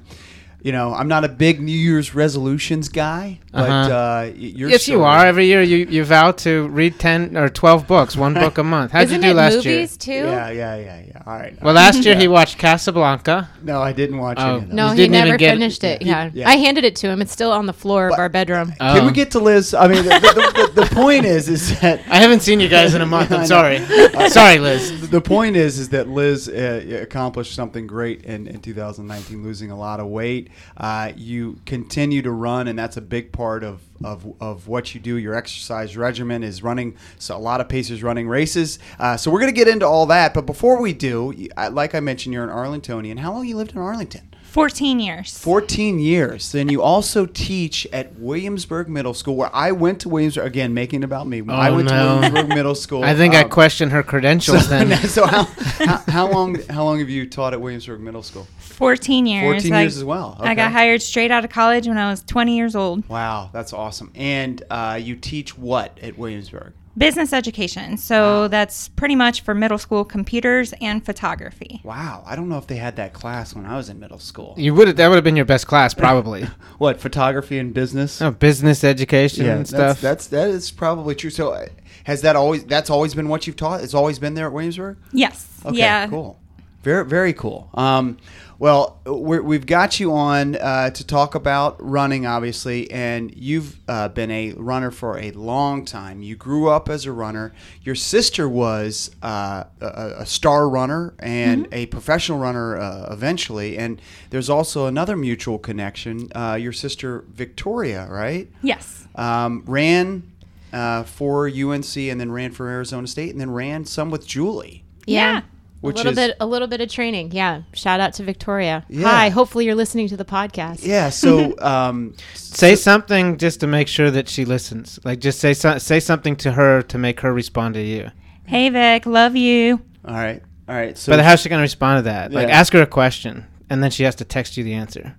[0.61, 3.93] you know, I'm not a big New Year's resolutions guy, but Uh-huh.
[3.93, 5.25] uh, y- your Yes, you are.
[5.25, 8.91] Every year you, you vow to read ten or twelve books, one book a month.
[8.91, 10.23] How'd Isn't you do it last movies year?
[10.23, 10.27] too?
[10.29, 11.21] Yeah, yeah, yeah, yeah.
[11.25, 11.61] All right.
[11.61, 13.49] Well, last year he watched Casablanca.
[13.63, 14.47] No, I didn't watch Oh.
[14.47, 14.73] any of those.
[14.73, 16.01] No, You he didn't even never get- finished it.
[16.01, 16.23] Yeah.
[16.25, 16.29] Yeah.
[16.33, 16.49] Yeah.
[16.49, 17.21] I handed it to him.
[17.21, 18.73] It's still on the floor But- of our bedroom.
[18.79, 19.13] Can we Oh.
[19.13, 19.73] get to Liz?
[19.73, 22.95] I mean, the, the, the, the point is, is that I haven't seen you guys
[22.95, 23.31] in a month.
[23.31, 23.47] I I'm know.
[23.47, 23.79] sorry.
[24.29, 25.09] sorry, Liz.
[25.09, 29.77] the point is, is that Liz uh, accomplished something great in, in 2019, losing a
[29.77, 30.49] lot of weight.
[30.77, 35.01] Uh, you continue to run, and that's a big part of, of, of what you
[35.01, 35.17] do.
[35.17, 36.95] Your exercise regimen is running.
[37.19, 38.79] So a lot of Pacers running races.
[38.99, 40.33] Uh, so we're going to get into all that.
[40.33, 41.33] But before we do,
[41.71, 43.19] like I mentioned, you're an Arlingtonian.
[43.19, 44.30] How long you lived in Arlington?
[44.51, 45.37] 14 years.
[45.37, 46.51] 14 years.
[46.51, 50.45] Then you also teach at Williamsburg Middle School, where I went to Williamsburg.
[50.45, 51.41] Again, making it about me.
[51.47, 51.95] I Oh, went no.
[51.95, 53.01] to Williamsburg Middle School.
[53.01, 54.97] I think I Um, questioned her credentials so, then.
[55.07, 58.45] so how, how, how long how long have you taught at Williamsburg Middle School?
[58.59, 59.43] 14 years.
[59.63, 60.35] 14 I- years as well.
[60.39, 60.49] Okay.
[60.49, 63.07] I got hired straight out of college when I was 20 years old.
[63.07, 64.11] Wow, that's awesome.
[64.15, 66.73] And uh, you teach what at Williamsburg?
[66.97, 67.97] Business education.
[67.97, 71.81] So that's pretty much for middle school computers and photography.
[71.83, 74.53] Wow, I don't know if they had that class when I was in middle school.
[74.57, 76.47] You would that would have been your best class probably.
[76.77, 78.19] What photography and business?
[78.19, 80.01] no, business education and that's, stuff.
[80.01, 81.29] That's that is probably true.
[81.29, 81.67] So, uh,
[82.05, 83.83] has that always that's always been what you've taught?
[83.83, 84.97] It's always been there at Williamsburg.
[85.11, 85.47] Yes.
[85.63, 86.07] Okay, yeah.
[86.07, 86.39] cool.
[86.83, 87.69] Very, very cool.
[87.75, 88.17] Um,
[88.61, 94.07] well, we're, we've got you on uh, to talk about running, obviously, and you've uh,
[94.09, 96.21] been a runner for a long time.
[96.21, 97.55] You grew up as a runner.
[97.81, 103.79] Your sister was uh, a, a star runner and a professional runner uh, eventually.
[103.79, 106.31] And there's also another mutual connection.
[106.35, 108.47] Uh, your sister Victoria, right?
[108.61, 109.07] Yes.
[109.15, 110.31] Um, ran
[110.71, 114.83] uh, for UNC and then ran for Arizona State and then ran some with Julie.
[115.07, 115.41] Yeah.
[115.81, 117.31] Which a little is- bit, a little bit of training.
[117.31, 117.63] Yeah.
[117.73, 118.85] Shout out to Victoria.
[118.87, 119.07] Yeah.
[119.09, 119.29] Hi.
[119.29, 120.85] Hopefully you're listening to the podcast.
[120.85, 121.09] Yeah.
[121.09, 124.99] So, um, say something just to make sure that she listens.
[125.03, 128.11] Like just say so, say something to her to make her respond to you.
[128.45, 129.05] Hey, Vic.
[129.05, 129.81] Love you.
[130.05, 130.97] all right, all right.
[130.97, 132.31] So, but how's she gonna respond to that?
[132.31, 135.15] Like ask her a question and then she has to text you the answer.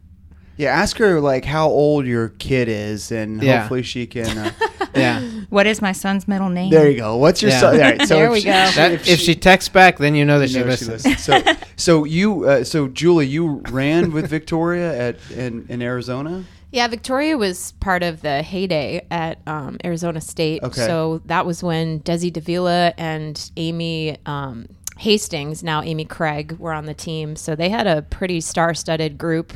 [0.56, 3.60] Yeah, ask her like how old your kid is, and Yeah.
[3.60, 4.36] hopefully she can.
[4.38, 4.50] Uh,
[4.94, 5.22] Yeah.
[5.48, 6.70] What is my son's middle name?
[6.70, 7.16] there you go.
[7.16, 7.60] What's your Yeah.
[7.60, 7.74] son?
[7.76, 8.52] All right, so There if we she- go.
[8.52, 11.22] That, if, she, texts back, then you know that you she know listens.
[11.24, 11.40] So,
[11.76, 16.44] so you, uh, so Julie, you ran with Victoria at in, in Arizona.
[16.72, 20.62] Yeah, Victoria was part of the heyday at um, Arizona State.
[20.62, 20.86] Okay.
[20.86, 24.66] So that was when Desi Davila and Amy um,
[24.98, 27.36] Hastings, now Amy Cragg, were on the team.
[27.36, 29.54] So they had a pretty star-studded group.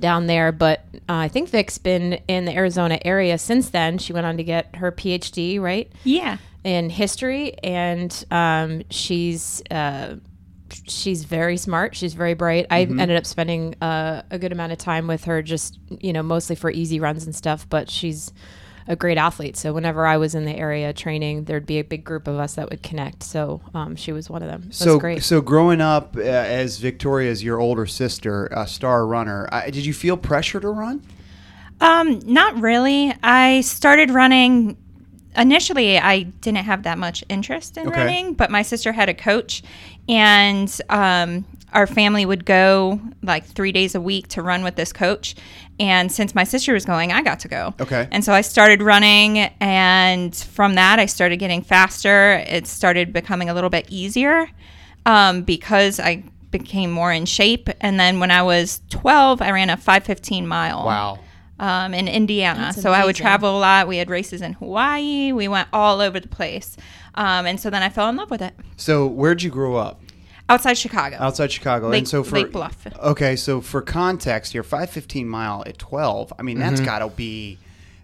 [0.00, 0.52] Down there.
[0.52, 3.98] But uh, I think Vic's been in the Arizona area since then.
[3.98, 5.90] She went on to get her PhD, right?
[6.04, 6.38] Yeah.
[6.64, 10.16] in history, and um, she's uh,
[10.86, 11.94] she's very smart.
[11.94, 12.66] She's very bright.
[12.70, 16.22] I ended up spending uh, a good amount of time with her, just you know,
[16.22, 17.68] mostly for easy runs and stuff.
[17.68, 18.32] But she's
[18.88, 19.56] a great athlete.
[19.56, 22.54] So whenever I was in the area training, there'd be a big group of us
[22.54, 23.22] that would connect.
[23.22, 24.62] So um, she was one of them.
[24.64, 25.22] That's So, great.
[25.22, 29.94] so growing up uh, as Victoria's your older sister, a star runner, uh, did you
[29.94, 31.02] feel pressure to run?
[31.80, 33.12] Um, not really.
[33.22, 34.76] I started running.
[35.36, 37.98] Initially, I didn't have that much interest in Okay.
[37.98, 39.62] running, but my sister had a coach,
[40.08, 44.92] and um, our family would go like three days a week to run with this
[44.92, 45.34] coach.
[45.80, 47.74] And since my sister was going, I got to go.
[47.80, 48.06] Okay.
[48.12, 52.44] And so I started running, and from that, I started getting faster.
[52.46, 54.48] It started becoming a little bit easier
[55.06, 57.68] um, because I became more in shape.
[57.80, 61.18] And then when I was 12, I ran a 515 mile Wow.
[61.58, 62.72] um, in Indiana.
[62.74, 63.88] So I would travel a lot.
[63.88, 65.32] We had races in Hawaii.
[65.32, 66.76] We went all over the place.
[67.14, 70.00] Um, and so then I fell in love with it So, where'd you grow up?
[70.48, 71.16] Outside Chicago.
[71.18, 71.88] Outside Chicago.
[71.88, 72.86] Lake- and so for Lake Bluff.
[73.00, 76.32] Okay, so for context here, 515 mile at 12.
[76.38, 76.84] I mean, that's mm-hmm.
[76.84, 77.58] got to be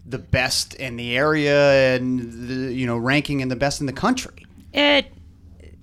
[0.06, 3.92] the best in the area and the, you know, ranking in the best in the
[3.92, 4.46] country.
[4.72, 5.12] It.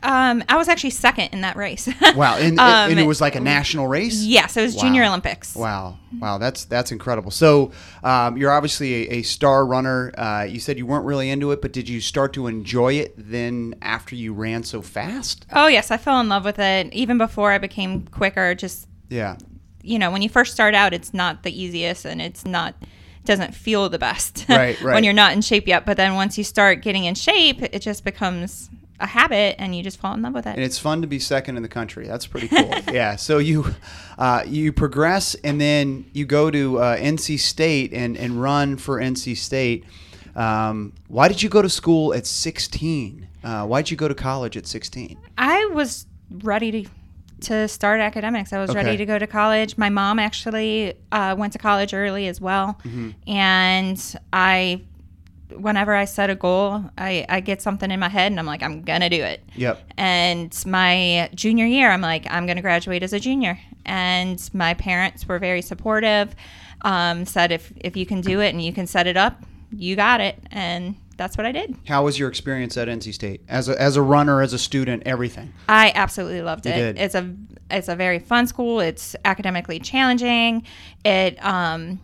[0.04, 1.90] Um, I was actually second in that race.
[2.16, 4.24] Wow, and, Um, and it was like a national race.
[4.24, 5.56] Yes, it was Junior Olympics.
[5.56, 7.32] Wow, wow, that's that's incredible.
[7.32, 7.72] So,
[8.04, 10.14] um, you're obviously a, a star runner.
[10.18, 13.16] Uh, you said you weren't really into it, but did you start to enjoy it
[13.18, 15.46] then after you ran so fast?
[15.54, 18.54] Oh yes, I fell in love with it even before I became quicker.
[18.56, 19.38] Just Yeah,
[19.82, 22.76] you know, when you first start out, it's not the easiest and it's not
[23.26, 24.94] doesn't feel the best Right, right.
[24.94, 25.84] when you're not in shape yet.
[25.86, 29.84] But then once you start getting in shape, it just becomes a habit and you
[29.84, 30.52] just fall in love with it.
[30.56, 32.08] and it's fun to be second in the country.
[32.08, 32.72] That's pretty cool.
[32.94, 33.16] yeah.
[33.18, 33.66] So you
[34.18, 39.00] uh, you progress, and then you go to uh, NC State and and run for
[39.00, 39.84] NC State.
[40.36, 43.28] Um, why did you go to school at 16?
[43.44, 45.18] Uh, why did you go to college at 16?
[45.38, 46.90] I was ready to
[47.42, 48.54] to start academics.
[48.54, 48.80] I was Okay.
[48.84, 49.78] ready to go to college.
[49.78, 53.10] My mom actually uh, went to college early as well, Mm-hmm.
[53.30, 54.82] and I.
[55.58, 58.64] Whenever I set a goal, I, I get something in my head and I'm like,
[58.64, 59.44] I'm gonna do it.
[59.56, 59.92] Yep.
[59.98, 63.60] And my junior year, I'm like, I'm going to graduate as a junior.
[63.86, 66.36] And my parents were very supportive.
[66.82, 69.96] Um, said if if you can do it and you can set it up, you
[69.96, 70.38] got it.
[70.52, 71.76] And that's what I did.
[71.88, 75.04] How was your experience at NC State as a, as a runner, as a student,
[75.06, 75.54] everything?
[75.70, 76.76] I absolutely loved You it.
[76.76, 77.00] did.
[77.00, 77.34] It's a
[77.72, 78.80] it's a very fun school.
[78.80, 80.64] It's academically challenging.
[81.04, 82.00] It um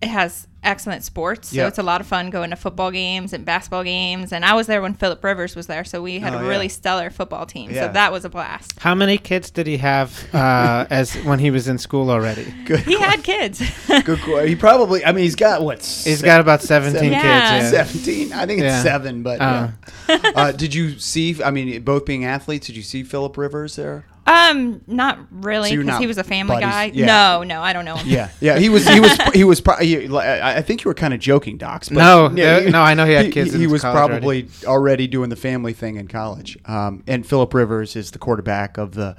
[0.00, 1.48] it has excellent sports.
[1.50, 1.68] So Yeah.
[1.68, 4.32] it's a lot of fun going to football games and basketball games.
[4.32, 6.48] And I was there when Philip Rivers was there, so we had Oh, a yeah.
[6.48, 7.70] really stellar football team.
[7.70, 7.86] Yeah.
[7.88, 8.72] So that was a blast.
[8.80, 12.46] How many kids did he have uh, as when he was in school already?
[12.64, 12.80] Good.
[12.80, 13.62] He had kids.
[14.04, 14.18] Good.
[14.20, 15.04] qu- He probably.
[15.04, 15.78] I mean, he's got what?
[15.84, 17.60] He's got about 17 Yeah.
[17.60, 17.72] kids.
[17.72, 17.84] Yeah.
[17.84, 18.32] 17.
[18.32, 18.82] I think it's Yeah.
[18.82, 19.68] seven, but Uh.
[20.08, 20.18] yeah.
[20.34, 21.42] uh, did you see?
[21.42, 24.04] I mean, both being athletes, did you see Philip Rivers there?
[24.26, 26.66] Um, not really, because not he was a family buddies?
[26.66, 26.84] guy.
[26.94, 27.06] Yeah.
[27.06, 28.08] No, no, I don't know him.
[28.08, 28.58] Yeah, yeah.
[28.58, 28.88] He was.
[28.88, 29.12] He was.
[29.34, 29.60] He was.
[29.60, 31.90] Pro- he, I I think you were kind of joking, Docs.
[31.90, 35.06] But No, uh, no, I know he had kids He, he was college probably already.
[35.08, 36.56] doing the family thing in college.
[36.64, 39.16] Um, and Philip Rivers is the quarterback of the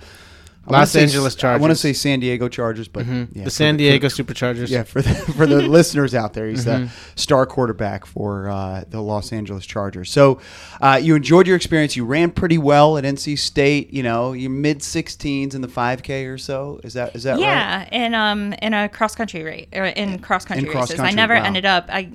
[0.67, 3.51] I wanna Los say- Angeles I want to say San Diego Chargers, but yeah, the
[3.51, 4.69] San for Diego Superchargers.
[4.69, 6.85] yeah, for the for the listeners out there, he's Mm-hmm.
[6.85, 10.11] the star quarterback for uh, the Los Angeles Chargers.
[10.11, 10.39] So,
[10.81, 11.95] uh, you enjoyed your experience.
[11.95, 13.93] You ran pretty well at NC State.
[13.93, 16.79] You know, you mid 16s in the 5K or so.
[16.83, 17.41] Is that is that right?
[17.41, 20.99] Yeah, in um in a cross country race or in cross country cross races.
[20.99, 21.43] I never wow.
[21.43, 21.85] ended up.
[21.89, 22.09] I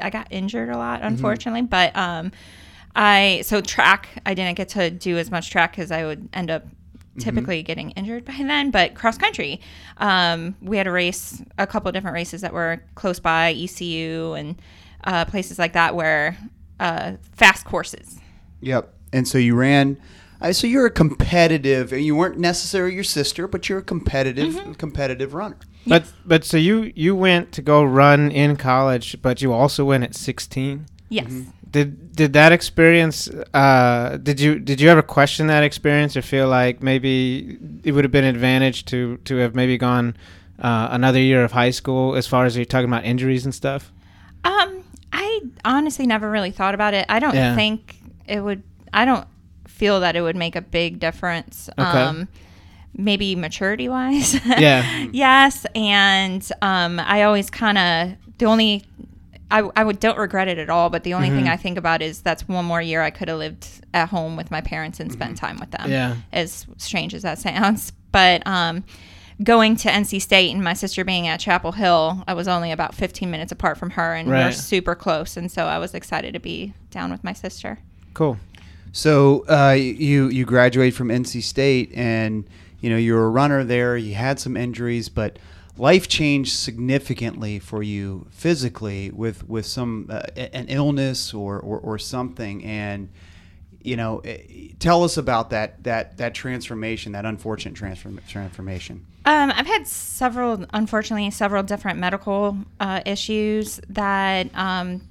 [0.00, 1.08] I got injured a lot, Mm-hmm.
[1.08, 2.30] unfortunately, but um
[2.94, 6.50] I so track I didn't get to do as much track because I would end
[6.50, 6.64] up
[7.16, 7.20] Mm-hmm.
[7.20, 8.70] typically getting injured by then.
[8.70, 9.60] But cross country,
[9.96, 14.60] um, we had a race, a couple different races that were close by ECU and
[15.04, 16.36] uh, places like that where
[16.78, 18.18] uh, fast courses.
[18.60, 18.92] Yep.
[19.12, 19.98] And so you ran.
[20.40, 21.92] Uh, so you're a competitive.
[21.92, 24.72] You weren't necessarily your sister, but you're a competitive, Mm-hmm.
[24.74, 25.56] competitive runner.
[25.86, 30.04] But but so you you went to go run in college, but you also went
[30.04, 30.86] at 16.
[31.08, 31.26] Yes.
[31.26, 31.50] Mm-hmm.
[31.70, 33.28] Did did that experience?
[33.52, 38.04] Uh, did you did you ever question that experience or feel like maybe it would
[38.04, 40.16] have been an advantage to to have maybe gone
[40.58, 43.92] uh, another year of high school as far as you're talking about injuries and stuff?
[44.44, 47.06] Um, I honestly never really thought about it.
[47.08, 47.54] I don't Yeah.
[47.54, 48.62] think it would.
[48.92, 49.26] I don't
[49.66, 51.68] feel that it would make a big difference.
[51.78, 51.82] Okay.
[52.02, 52.28] Um,
[52.96, 54.34] maybe maturity wise.
[54.46, 55.06] Yeah.
[55.12, 58.84] yes, and um, I always kind of the only.
[59.50, 61.36] I, I would don't regret it at all, but the only Mm-hmm.
[61.38, 64.36] thing I think about is that's one more year I could have lived at home
[64.36, 65.90] with my parents and spent time with them.
[65.90, 66.16] Yeah.
[66.32, 68.84] As strange as that sounds, but um,
[69.42, 72.94] going to NC State and my sister being at Chapel Hill, I was only about
[72.94, 75.36] 15 minutes apart from her, and we're super close.
[75.36, 77.78] And so I was excited to be down with my sister.
[78.14, 78.36] Cool.
[78.92, 82.44] So uh, you you graduated from NC State, and
[82.80, 83.96] you know you were a runner there.
[83.96, 85.38] You had some injuries, but
[85.78, 91.98] life changed significantly for you physically with with some uh, an illness or, or or
[91.98, 92.64] something.
[92.64, 93.08] And
[93.82, 99.06] you know, eh, tell us about that that that transformation, that unfortunate transform, transformation.
[99.24, 105.02] Um, I've had several, unfortunately, several different medical uh, issues that um,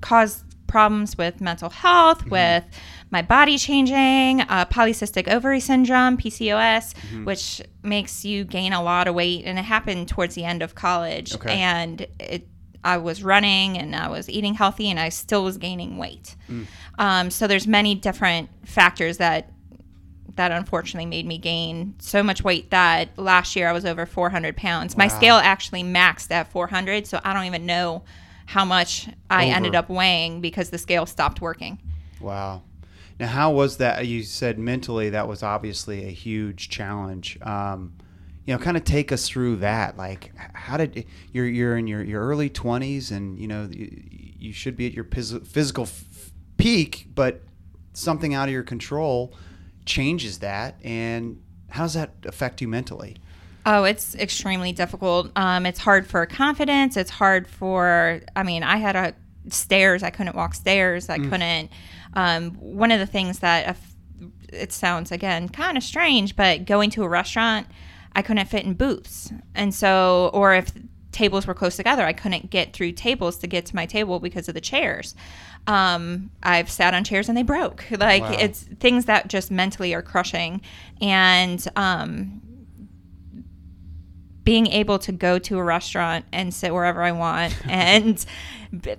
[0.00, 2.64] caused problems with mental health, with
[3.12, 9.14] my body changing, uh, polycystic ovary syndrome, PCOS, which makes you gain a lot of
[9.14, 11.34] weight, and it happened towards the end of college.
[11.34, 11.58] Okay.
[11.58, 12.48] And it,
[12.82, 16.34] I was running and I was eating healthy, and I still was gaining weight.
[16.98, 19.52] Um, so there's many different factors that
[20.36, 24.56] that unfortunately made me gain so much weight that last year I was over 400
[24.56, 24.96] pounds.
[24.96, 28.04] My scale actually maxed at 400, so I don't even know
[28.46, 29.54] how much I Over.
[29.56, 31.78] ended up weighing because the scale stopped working.
[32.18, 32.62] Wow.
[33.22, 34.08] Now, how was that?
[34.08, 37.38] You said mentally that was obviously a huge challenge.
[37.40, 37.92] Um,
[38.44, 39.96] you know, kind of take us through that.
[39.96, 44.02] Like, how did you're you're in your, your early twenties, and you know you,
[44.40, 47.42] you should be at your phys- physical f- peak, but
[47.92, 49.32] something out of your control
[49.86, 50.74] changes that.
[50.82, 53.18] And how does that affect you mentally?
[53.64, 55.30] Oh, it's extremely difficult.
[55.36, 56.96] Um, it's hard for confidence.
[56.96, 59.14] It's hard for, I mean, I had a
[59.48, 60.02] stairs.
[60.02, 61.08] I couldn't walk stairs.
[61.08, 61.70] I couldn't.
[62.14, 63.94] Um, one of the things that aff-
[64.52, 67.66] it sounds again kind of strange, but going to a restaurant,
[68.14, 70.72] I couldn't fit in booths, and so, or if
[71.12, 74.48] tables were close together, I couldn't get through tables to get to my table because
[74.48, 75.14] of the chairs.
[75.66, 77.84] Um, I've sat on chairs and they broke.
[77.90, 78.36] Like Wow.
[78.38, 80.60] it's things that just mentally are crushing,
[81.00, 82.40] and um,
[84.44, 87.54] being able to go to a restaurant and sit wherever I want.
[87.68, 88.24] and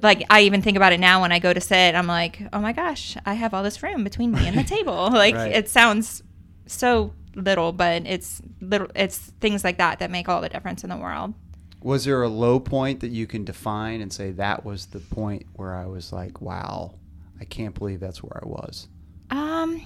[0.02, 2.60] like, I even think about it now when I go to sit, I'm like, oh
[2.60, 5.10] my gosh, I have all this room between me and the table.
[5.12, 5.52] Like, Right.
[5.52, 6.24] it sounds
[6.66, 10.90] so little, but it's little, it's things like that that make all the difference in
[10.90, 11.34] the world.
[11.82, 15.46] Was there a low point that you can define and say that was the point
[15.54, 16.96] where I was like, wow,
[17.42, 18.88] I can't believe that's where I was?
[19.30, 19.82] Um,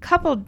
[0.00, 0.44] couple,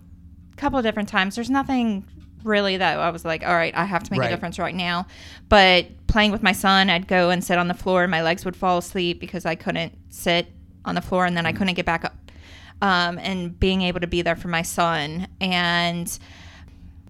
[0.56, 1.34] couple different times.
[1.36, 2.04] There's nothing
[2.44, 4.26] really that I was like, all right, I have to make Right.
[4.26, 5.06] a difference right now.
[5.48, 8.02] But playing with my son, I'd go and sit on the floor.
[8.04, 10.46] and My legs would fall asleep because I couldn't sit
[10.84, 12.14] on the floor, and then I couldn't get back up.
[12.80, 16.16] Um, and being able to be there for my son and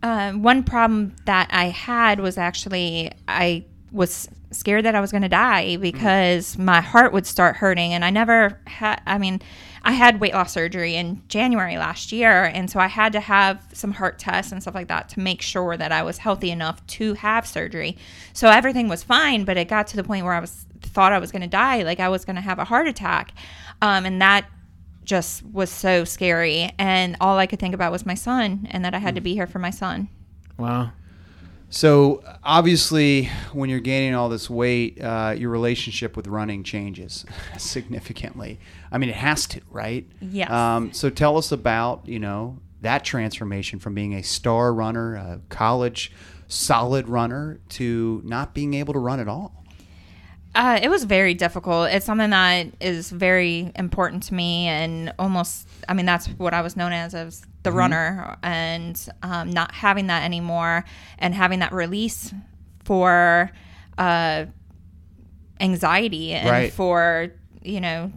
[0.02, 5.22] uh, one problem that I had was actually I was scared that I was going
[5.22, 9.02] to die because my heart would start hurting, and I never had.
[9.06, 9.42] I mean,
[9.82, 13.66] I had weight loss surgery in January last year, and so I had to have
[13.72, 16.86] some heart tests and stuff like that to make sure that I was healthy enough
[16.88, 17.96] to have surgery.
[18.32, 21.18] So everything was fine, but it got to the point where I was thought I
[21.18, 23.32] was going to die, like I was going to have a heart attack,
[23.82, 24.46] um, and that
[25.04, 28.92] just was so scary and all i could think about was my son and that
[28.92, 30.06] i had to be here for my son
[30.58, 30.90] Wow.
[31.70, 37.26] So obviously, when you're gaining all this weight, uh, your relationship with running changes
[37.59, 38.59] significantly.
[38.90, 40.07] I mean, it has to, right?
[40.20, 40.50] Yes.
[40.50, 45.40] Um, so tell us about you know that transformation from being a star runner, a
[45.50, 46.12] college
[46.46, 49.64] solid runner, to not being able to run at all.
[50.54, 55.68] uh, it was very difficult it's something that is very important to me and almost
[55.88, 60.07] i mean that's what i was known as as the runner and um, not having
[60.09, 60.85] that anymore
[61.18, 62.33] and having that release
[62.85, 63.50] for
[63.98, 64.46] uh,
[65.61, 66.72] anxiety and Right.
[66.72, 67.28] for
[67.62, 68.12] you know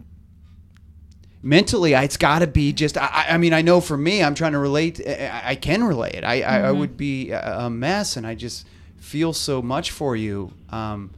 [1.42, 4.52] mentally it's got to be just I, I- mean i know for me i'm trying
[4.52, 8.34] to relate i, I can relate I, I, I would be a mess and i
[8.36, 8.66] just
[8.98, 11.10] feel so much for you um,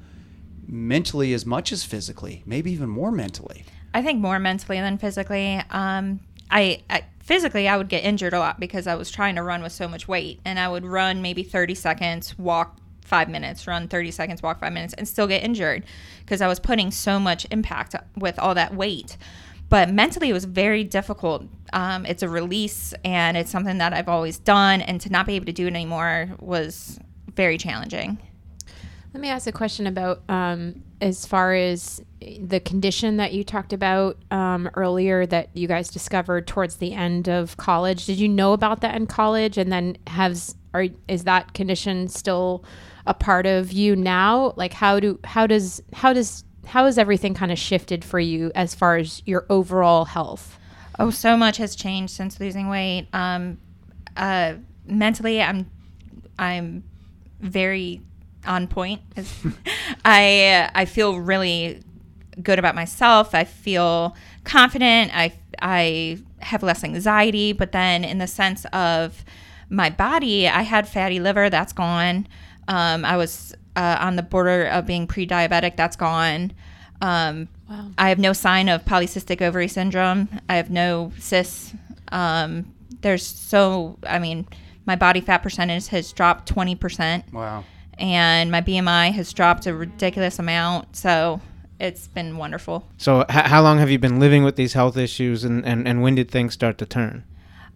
[0.66, 3.64] mentally as much as physically maybe even more mentally
[3.96, 5.60] I think more mentally than physically.
[5.70, 6.18] Um,
[6.50, 6.82] I
[7.24, 9.88] physically I would get injured a lot because I was trying to run with so
[9.88, 14.42] much weight, and I would run maybe thirty seconds, walk five minutes, run thirty seconds,
[14.42, 15.84] walk five minutes, and still get injured
[16.20, 19.16] because I was putting so much impact with all that weight.
[19.70, 21.46] But mentally, it was very difficult.
[21.72, 25.34] Um, it's a release, and it's something that I've always done, and to not be
[25.34, 27.00] able to do it anymore was
[27.34, 28.18] very challenging.
[29.14, 32.02] Let me ask a question about um, as far as
[32.40, 37.28] the condition that you talked about um, earlier that you guys discovered towards the end
[37.28, 38.06] of college.
[38.06, 42.64] Did you know about that in college, and then has are is that condition still
[43.06, 44.54] a part of you now?
[44.56, 48.50] Like how do how does how does how has everything kind of shifted for you
[48.54, 50.58] as far as your overall health?
[50.98, 53.08] Oh, so much has changed since losing weight.
[53.12, 53.58] Um,
[54.16, 54.54] uh,
[54.86, 55.70] mentally, I'm
[56.38, 56.82] I'm
[57.40, 58.00] very
[58.46, 59.00] on point.
[60.04, 61.82] I I feel really
[62.42, 63.34] good about myself.
[63.34, 65.10] I feel confident.
[65.14, 69.24] I I have less anxiety, but then in the sense of
[69.70, 72.26] my body, I had fatty liver, that's gone.
[72.68, 76.52] Um, I was uh, on the border of being pre-diabetic, that's gone.
[77.00, 77.86] Um, Wow.
[77.96, 80.28] I have no sign of polycystic ovary syndrome.
[80.50, 81.72] I have no cysts.
[82.12, 84.46] Um, there's so, I mean,
[84.84, 87.64] my body fat percentage has dropped 20%, Wow.
[87.98, 90.96] And my BMI has dropped a ridiculous amount.
[90.96, 91.40] So
[91.80, 92.88] it's been wonderful.
[92.98, 96.02] So, h- how long have you been living with these health issues, and, and, and
[96.02, 97.24] when did things start to turn?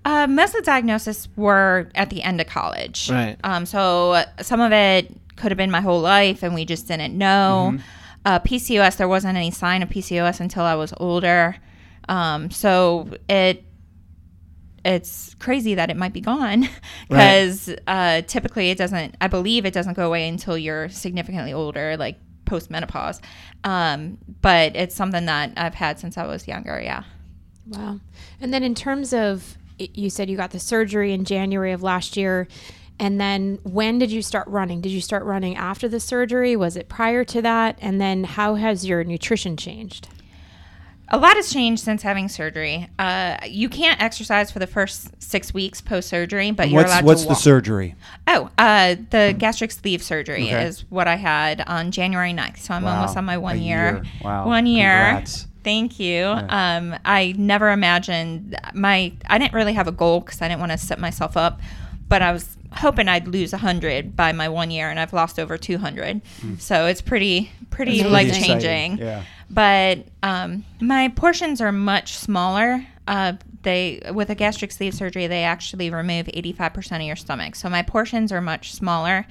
[0.04, 3.10] Uh, most of the diagnosis were at the end of college.
[3.10, 3.36] Right.
[3.44, 7.16] Um, so some of it could have been my whole life, and we just didn't
[7.16, 7.78] know.
[8.24, 11.56] Uh, PCOS, there wasn't any sign of PCOS until I was older.
[12.08, 13.64] Um, so it
[14.88, 16.66] it's crazy that it might be gone
[17.08, 19.16] because uh, typically it doesn't.
[19.20, 23.20] I believe it doesn't go away until you're significantly older, like post menopause.
[23.64, 26.80] Um, but it's something that I've had since I was younger.
[26.80, 27.04] Yeah.
[27.66, 28.00] Wow.
[28.40, 32.16] And then in terms of, you said you got the surgery in January of last
[32.16, 32.48] year.
[32.98, 34.80] And then when did you start running?
[34.80, 36.56] Did you start running after the surgery?
[36.56, 37.78] Was it prior to that?
[37.80, 40.08] And then how has your nutrition changed?
[41.10, 42.86] A lot has changed since having surgery.
[42.98, 47.04] Uh, you can't exercise for the first six weeks post surgery, but you're What's allowed
[47.04, 47.94] what's to the surgery?
[48.26, 50.64] Oh, uh, the gastric sleeve surgery Okay.
[50.64, 52.58] is what I had on January 9th.
[52.58, 53.94] So I'm Wow, almost on my one year.
[53.94, 54.02] year.
[54.22, 54.90] Wow, One year.
[54.90, 55.46] congrats.
[55.64, 56.24] Thank you.
[56.26, 60.72] Um, I never imagined my, I didn't really have a goal because I didn't want
[60.72, 61.60] to set myself up,
[62.08, 65.56] but I was hoping I'd lose 100 by my one year and I've lost over
[65.56, 66.20] 200.
[66.58, 68.98] So it's pretty, pretty life changing.
[68.98, 69.22] Yeah.
[69.50, 72.86] But um, my portions are much smaller.
[73.06, 77.68] Uh, they with a gastric sleeve surgery, they actually remove 85% of your stomach, so
[77.68, 79.26] my portions are much smaller.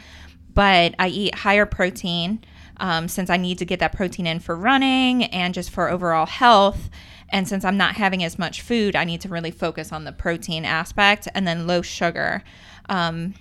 [0.53, 2.43] But I eat higher protein
[2.77, 6.25] um, since I need to get that protein in for running and just for overall
[6.25, 6.89] health.
[7.29, 10.11] And since I'm not having as much food, I need to really focus on the
[10.11, 12.43] protein aspect and then low sugar.
[12.89, 13.35] Um,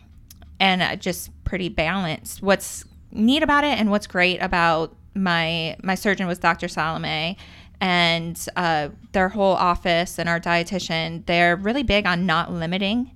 [0.58, 2.42] and uh, just pretty balanced.
[2.42, 6.68] What's neat about it and what's great about my my surgeon was Dr.
[6.68, 7.36] Salome
[7.80, 13.10] and uh, their whole office and our dietitian, they're really big on not limiting.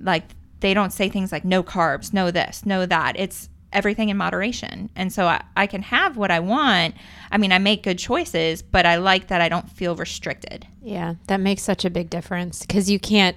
[0.00, 0.24] Like
[0.60, 3.18] they don't say things like no carbs, no this, no that.
[3.18, 4.90] It's everything in moderation.
[4.96, 6.94] And so I, I can have what I want.
[7.30, 10.66] I mean, I make good choices, but I like that I don't feel restricted.
[10.82, 13.36] Yeah, that makes such a big difference because you can't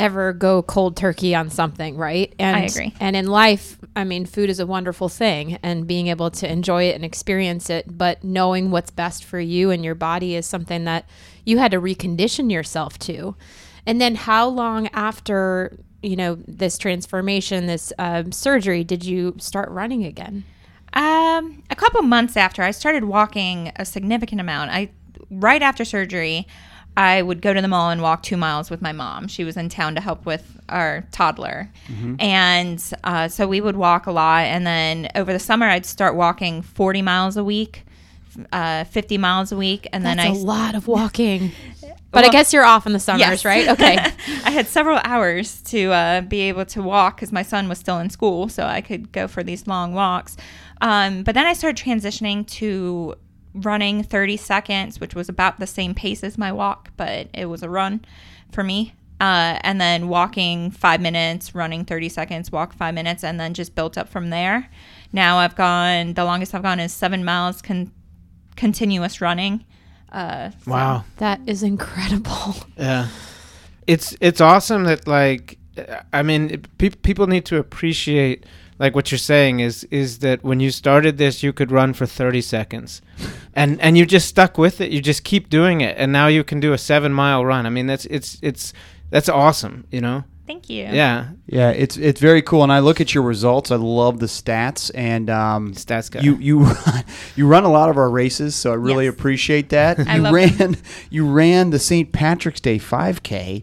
[0.00, 2.34] ever go cold turkey on something, right?
[2.38, 2.94] And, I agree.
[2.98, 6.84] And in life, I mean, food is a wonderful thing, and being able to enjoy
[6.84, 10.84] it and experience it, but knowing what's best for you and your body is something
[10.84, 11.08] that
[11.44, 13.36] you had to recondition yourself to.
[13.86, 19.68] And then, how long after you know this transformation, this um, surgery, did you start
[19.70, 20.44] running again?
[20.92, 24.70] Um, a couple months after I started walking a significant amount.
[24.70, 24.90] I
[25.30, 26.46] right after surgery,
[26.96, 29.28] I would go to the mall and walk two miles with my mom.
[29.28, 31.70] She was in town to help with our toddler,
[32.18, 34.44] and uh, so we would walk a lot.
[34.44, 37.84] And then over the summer, I'd start walking forty miles a week,
[38.52, 41.52] uh, fifty miles a week, and That's then I a lot of walking.
[42.12, 43.44] But I guess you're off in the summers, Yes.
[43.44, 43.68] right?
[43.68, 43.96] Okay.
[44.44, 48.00] I had several hours to uh, be able to walk because my son was still
[48.00, 50.36] in school, so I could go for these long walks.
[50.80, 53.14] Um, but then I started transitioning to
[53.54, 57.62] running 30 seconds, which was about the same pace as my walk, but it was
[57.62, 58.04] a run
[58.52, 58.94] for me.
[59.20, 63.74] Uh, and then walking five minutes, running 30 seconds, walk five minutes, and then just
[63.74, 64.70] built up from there.
[65.12, 67.92] Now I've gone, the longest I've gone is seven miles con-
[68.56, 69.64] continuous running.
[70.10, 71.04] Uh, so- Wow.
[71.18, 72.54] That is incredible.
[72.78, 73.08] Yeah,
[73.86, 75.58] it's it's awesome that like
[76.14, 78.46] I mean it, pe- people need to appreciate
[78.80, 82.06] like what you're saying is is that when you started this you could run for
[82.06, 83.00] 30 seconds,
[83.54, 84.90] and and you just stuck with it.
[84.90, 87.66] You just keep doing it, and now you can do a seven mile run.
[87.66, 88.72] I mean that's it's it's
[89.10, 89.84] that's awesome.
[89.92, 90.24] You know.
[90.46, 90.82] Thank you.
[90.82, 91.28] Yeah.
[91.46, 93.70] Yeah, it's it's very cool, and I look at your results.
[93.70, 96.22] I love the stats, and um, Stats guy.
[96.22, 96.66] you you
[97.36, 99.14] you run a lot of our races, so I really Yes.
[99.14, 100.00] appreciate that.
[100.08, 100.76] I you love ran
[101.08, 102.10] you ran the St.
[102.10, 103.62] Patrick's Day 5K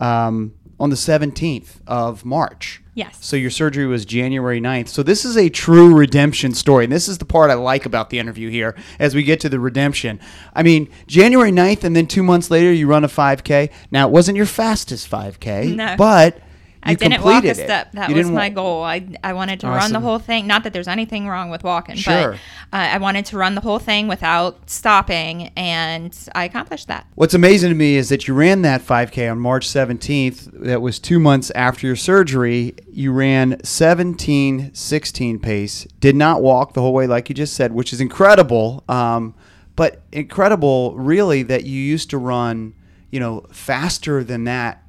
[0.00, 2.82] um, on the 17th of March.
[2.94, 3.18] Yes.
[3.20, 4.88] So your surgery was January 9th.
[4.88, 6.84] So this is a true redemption story.
[6.84, 9.48] And this is the part I like about the interview here as we get to
[9.48, 10.18] the redemption.
[10.54, 13.70] I mean, January 9th and then 2 months later you run a 5K.
[13.92, 15.94] Now, it wasn't your fastest 5K, No.
[15.96, 16.40] but
[16.82, 17.56] I didn't walk a it.
[17.56, 17.92] step.
[17.92, 18.82] That You was my wa- goal.
[18.82, 20.46] I I wanted to run the whole thing.
[20.46, 22.32] Not that there's anything wrong with walking, Sure.
[22.32, 27.06] but uh, I wanted to run the whole thing without stopping, and I accomplished that.
[27.14, 30.50] What's amazing to me is that you ran that 5K on March 17th.
[30.64, 32.74] That was two months after your surgery.
[32.90, 37.72] You ran 17 16 pace, did not walk the whole way, like you just said,
[37.72, 38.84] which is incredible.
[38.88, 39.34] Um,
[39.76, 42.74] but incredible, really, that you used to run,
[43.10, 44.82] you know, faster than that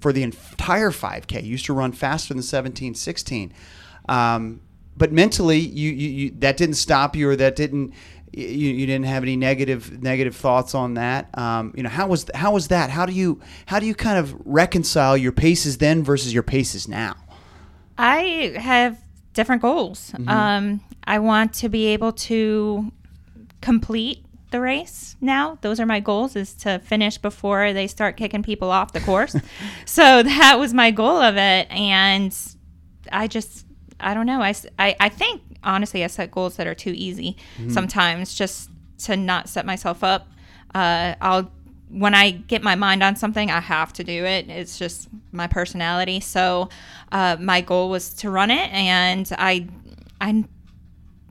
[0.00, 1.42] for the entire 5K.
[1.42, 3.52] You used to run faster than 17 16.
[4.08, 4.60] Um,
[4.96, 7.94] but mentally, you, you, you that didn't stop you, or that didn't
[8.32, 11.36] you, you didn't have any negative negative thoughts on that.
[11.38, 12.90] Um, you know, how was how was that?
[12.90, 16.88] How do you how do you kind of reconcile your paces then versus your paces
[16.88, 17.16] now?
[17.96, 18.98] I have
[19.34, 20.12] different goals.
[20.12, 20.28] Mm-hmm.
[20.28, 22.92] Um, I want to be able to
[23.60, 25.58] complete the race now.
[25.60, 29.36] Those are my goals is to finish before they start kicking people off the course.
[29.84, 31.70] so that was my goal of it.
[31.70, 32.36] And
[33.12, 33.66] I just,
[34.00, 34.40] I don't know.
[34.40, 37.36] I—I think, honestly, I set goals that are too easy
[37.68, 38.70] sometimes just
[39.04, 40.28] to not set myself up.
[40.74, 41.50] Uh, I'll,
[41.90, 44.48] when I get my mind on something, I have to do it.
[44.48, 46.20] It's just my personality.
[46.20, 46.68] So
[47.12, 48.70] uh, my goal was to run it.
[48.72, 49.68] And I,
[50.20, 50.44] I,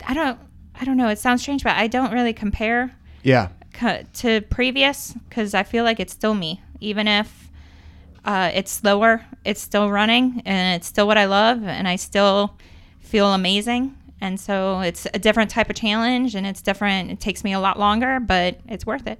[0.06, 0.40] I don't,
[0.80, 1.10] I don't know.
[1.10, 2.92] It sounds strange, but I don't really compare
[3.28, 3.50] Yeah,
[4.14, 7.52] to previous because I feel like it's still me, even if
[8.24, 9.26] uh, it's slower.
[9.44, 12.56] It's still running, and it's still what I love, and I still
[13.02, 13.98] feel amazing.
[14.22, 17.12] And so it's a different type of challenge, and it's different.
[17.12, 19.20] It takes me a lot longer, but it's worth it.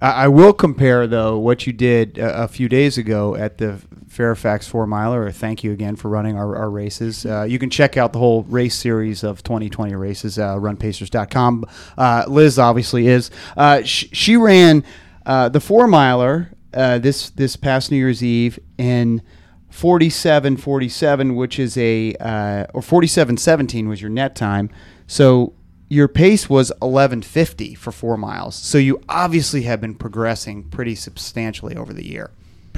[0.00, 4.68] I, will compare though what you did a, a few days ago at the Fairfax
[4.68, 5.30] Four Miler.
[5.30, 7.24] Thank you again for running our, our races.
[7.24, 10.38] Uh, you can check out the whole race series of 2020 races.
[10.38, 11.64] Uh, runpacers.com.
[11.96, 13.30] Uh, Liz obviously is.
[13.56, 14.84] Uh, sh- she ran
[15.24, 19.22] uh, the Four Miler uh, this this past New Year's Eve in
[19.70, 24.70] 47 47 which is a uh, or 47 17 was your net time
[25.06, 25.54] so
[25.88, 31.76] your pace was 1150 for four miles so you obviously have been progressing pretty substantially
[31.76, 32.30] over the year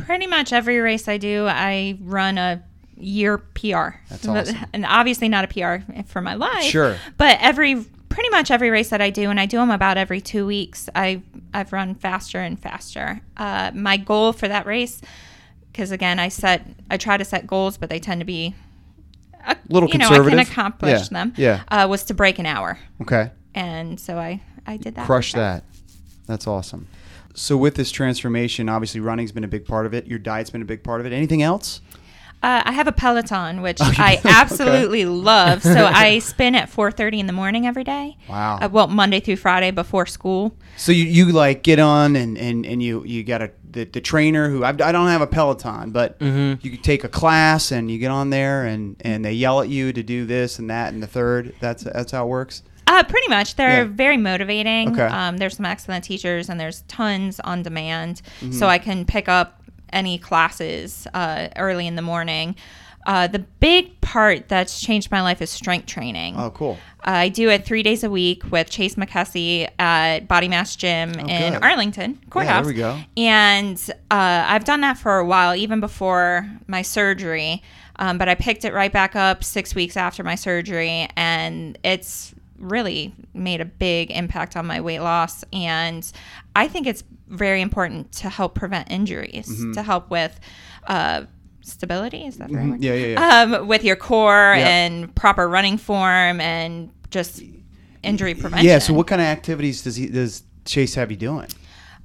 [0.05, 2.63] Pretty much every race I do, I run a
[2.97, 3.91] year PR.
[4.09, 4.57] That's awesome.
[4.73, 6.65] And obviously not a PR for my life.
[6.65, 6.97] Sure.
[7.17, 10.21] But every pretty much every race that I do, and I do them about every
[10.21, 13.21] two weeks, I I've run faster and faster.
[13.37, 15.01] Uh, my goal for that race,
[15.73, 18.55] because again, I set I try to set goals, but they tend to be
[19.47, 20.51] a Little you know I can conservative?
[20.51, 21.35] accomplish Yeah, them.
[21.37, 21.63] yeah.
[21.69, 25.07] Uh, was to break an hour, okay and so I I did that.
[25.07, 25.65] crush that
[26.27, 26.87] that's awesome
[27.35, 30.63] so with this transformation obviously running's been a big part of it your diet's been
[30.63, 31.81] a big part of it anything else
[32.43, 34.21] Uh, I have a Peloton, which you I do?
[34.29, 34.29] Okay.
[34.31, 35.63] absolutely love.
[35.63, 38.17] So I spin at 4:30 in the morning every day.
[38.29, 38.59] Wow.
[38.61, 40.55] Uh, well, Monday through Friday before school.
[40.77, 44.01] So you, you like get on and, and, and you, you got a the, the
[44.01, 47.99] trainer who I, I don't have a Peloton, but you take a class and you
[47.99, 51.03] get on there and, and they yell at you to do this and that and
[51.03, 51.55] the third.
[51.61, 52.63] That's that's how it works.
[52.87, 53.57] Uh, pretty much.
[53.57, 53.91] They're Yeah.
[53.93, 54.93] very motivating.
[54.93, 55.03] Okay.
[55.03, 58.23] Um, there's some excellent teachers, and there's tons on demand.
[58.41, 58.53] Mm-hmm.
[58.53, 59.58] So I can pick up
[59.93, 62.57] any classes uh, early in the morning.
[63.07, 66.37] Uh, the big part that's changed my life is strength training.
[66.37, 66.79] Oh, cool.
[67.05, 71.53] I do it three days a week with Chase McKessie at Body Mass Gym in
[71.55, 71.63] good.
[71.63, 72.67] Arlington Courthouse.
[72.67, 72.99] we go.
[73.17, 77.63] And uh, I've done that for a while, even before my surgery.
[77.97, 82.35] Um, but I picked it right back up six weeks after my surgery, and it's
[82.59, 85.45] really made a big impact on my weight loss.
[85.53, 86.11] And
[86.57, 89.73] I think it's very important to help prevent injuries, Mm-hmm.
[89.73, 90.39] to help with.
[90.87, 91.25] Uh,
[91.61, 92.83] Stability is that the right word?
[92.83, 93.59] Yeah, yeah, yeah.
[93.59, 94.69] Um, with your core Yeah.
[94.69, 97.43] and proper running form and just
[98.03, 98.67] injury prevention.
[98.67, 98.79] Yeah.
[98.79, 101.49] So what kind of activities does he does Chase have you doing?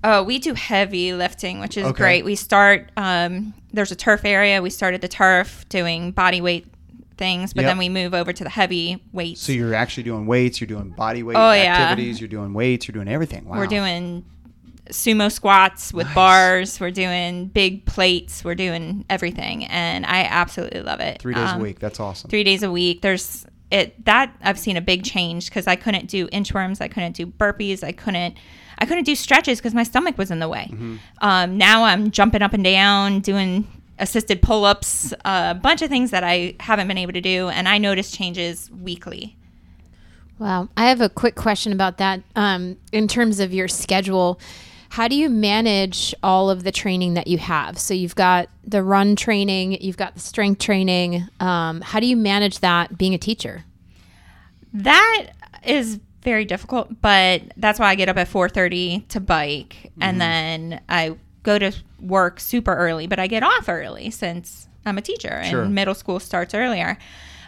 [0.03, 1.97] Oh, we do heavy lifting, which is Okay.
[1.97, 2.25] great.
[2.25, 2.91] We start.
[2.97, 4.61] Um, there's a turf area.
[4.61, 6.67] We start at the turf doing body weight
[7.17, 7.69] things, but Yep.
[7.71, 9.41] then we move over to the heavy weights.
[9.41, 10.59] So you're actually doing weights.
[10.61, 11.77] You're doing body weight Oh, yeah.
[11.77, 12.19] activities.
[12.19, 12.87] You're doing weights.
[12.87, 13.45] You're doing everything.
[13.45, 13.57] Wow.
[13.57, 14.25] We're doing
[14.89, 16.15] sumo squats with Nice.
[16.15, 16.79] bars.
[16.79, 18.43] We're doing big plates.
[18.43, 21.21] We're doing everything, and I absolutely love it.
[21.21, 21.79] three days Um, a week.
[21.79, 22.29] That's awesome.
[22.29, 23.01] three days a week.
[23.01, 27.13] There's it that I've seen a big change because I couldn't do inchworms, I couldn't
[27.15, 28.35] do burpees, I couldn't
[28.77, 30.67] I couldn't do stretches because my stomach was in the way.
[30.71, 30.95] Mm-hmm.
[31.21, 33.67] Um, now I'm jumping up and down, doing
[34.03, 37.77] assisted pull-ups, a bunch of things that I haven't been able to do, and I
[37.77, 39.35] notice changes weekly.
[40.39, 40.67] Wow.
[40.75, 42.21] I have a quick question about that.
[42.35, 44.39] Um, in terms of your schedule,
[44.89, 47.79] how do you manage all of the training that you have?
[47.79, 51.27] So you've got the run training, you've got the strength training.
[51.39, 53.63] Um, how do you manage that being a teacher?
[54.73, 55.29] That
[55.65, 60.03] is very difficult, but that's why I get up at 4:30 to bike Mm-hmm.
[60.03, 61.71] and then I go to
[62.01, 65.61] work super early, but I get off early since I'm a teacher Sure.
[65.63, 66.97] and middle school starts earlier.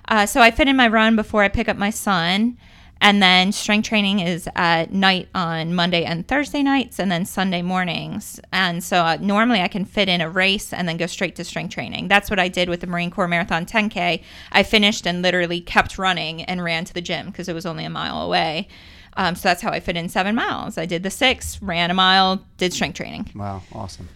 [0.07, 2.57] Uh, so I fit in my run before I pick up my son.
[3.01, 7.61] And then strength training is at night on Monday and Thursday nights, and then Sunday
[7.61, 8.39] mornings.
[8.53, 11.43] And so uh, normally I can fit in a race and then go straight to
[11.43, 12.07] strength training.
[12.07, 14.23] That's what I did with the Marine Corps Marathon 10K.
[14.53, 17.83] I finished and literally kept running and ran to the gym because it was only
[17.83, 18.69] a mile away.
[19.17, 20.77] Um, so that's how I fit in seven miles.
[20.77, 23.31] I did the six, ran a mile, did strength training.
[23.35, 24.09] Wow, awesome.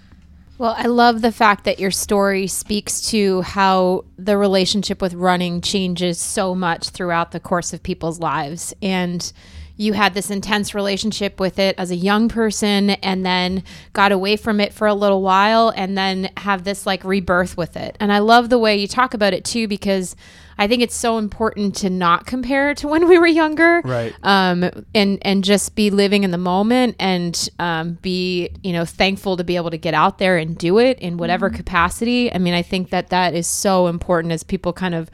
[0.58, 5.62] Well, I love the fact that your story speaks to how the relationship with running
[5.62, 8.74] changes so much throughout the course of people's lives.
[8.82, 9.32] And
[9.78, 14.36] you had this intense relationship with it as a young person and then got away
[14.36, 17.96] from it for a little while and then have this like rebirth with it.
[18.02, 20.18] And I love the way you talk about it too because
[20.60, 24.14] I think it's so important to not compare to when we were younger, Right.
[24.24, 29.38] Um, and and just be living in the moment and um, be you know thankful
[29.38, 32.32] to be able to get out there and do it in whatever capacity.
[32.32, 35.10] I mean, I think that that is so important as people kind of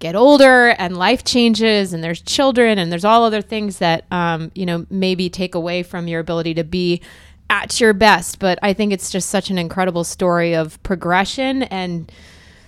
[0.00, 4.50] get older and life changes and there's children and there's all other things that um,
[4.56, 7.00] you know maybe take away from your ability to be
[7.48, 8.40] at your best.
[8.40, 12.10] But I think it's just such an incredible story of progression and.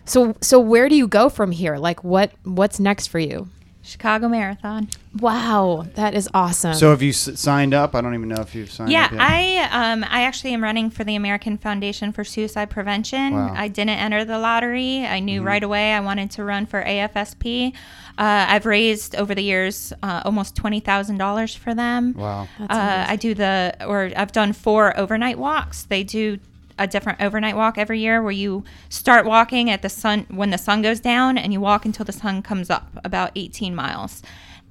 [0.04, 1.76] So so where do you go from here?
[1.76, 3.48] Like what what's next for you?
[3.82, 4.88] Chicago Marathon.
[5.18, 6.74] Wow, that is awesome.
[6.74, 7.94] So have you s- signed up?
[7.94, 10.62] I don't even know if you've signed Yeah, up Yeah, I um I actually am
[10.62, 13.34] running for the American Foundation for Suicide Prevention.
[13.34, 13.48] Wow.
[13.48, 13.56] Mm-hmm.
[13.56, 15.06] I didn't enter the lottery.
[15.06, 17.72] I knew right away I wanted to run for AFSP.
[18.18, 22.12] Uh, I've raised over the years uh, almost twenty thousand dollars for them.
[22.12, 22.48] Wow.
[22.60, 25.84] Uh, I do the or I've done four overnight walks.
[25.84, 26.38] They do
[26.80, 30.58] a different overnight walk every year where you start walking at the sun when the
[30.58, 34.22] sun goes down and you walk until the sun comes up about 18 miles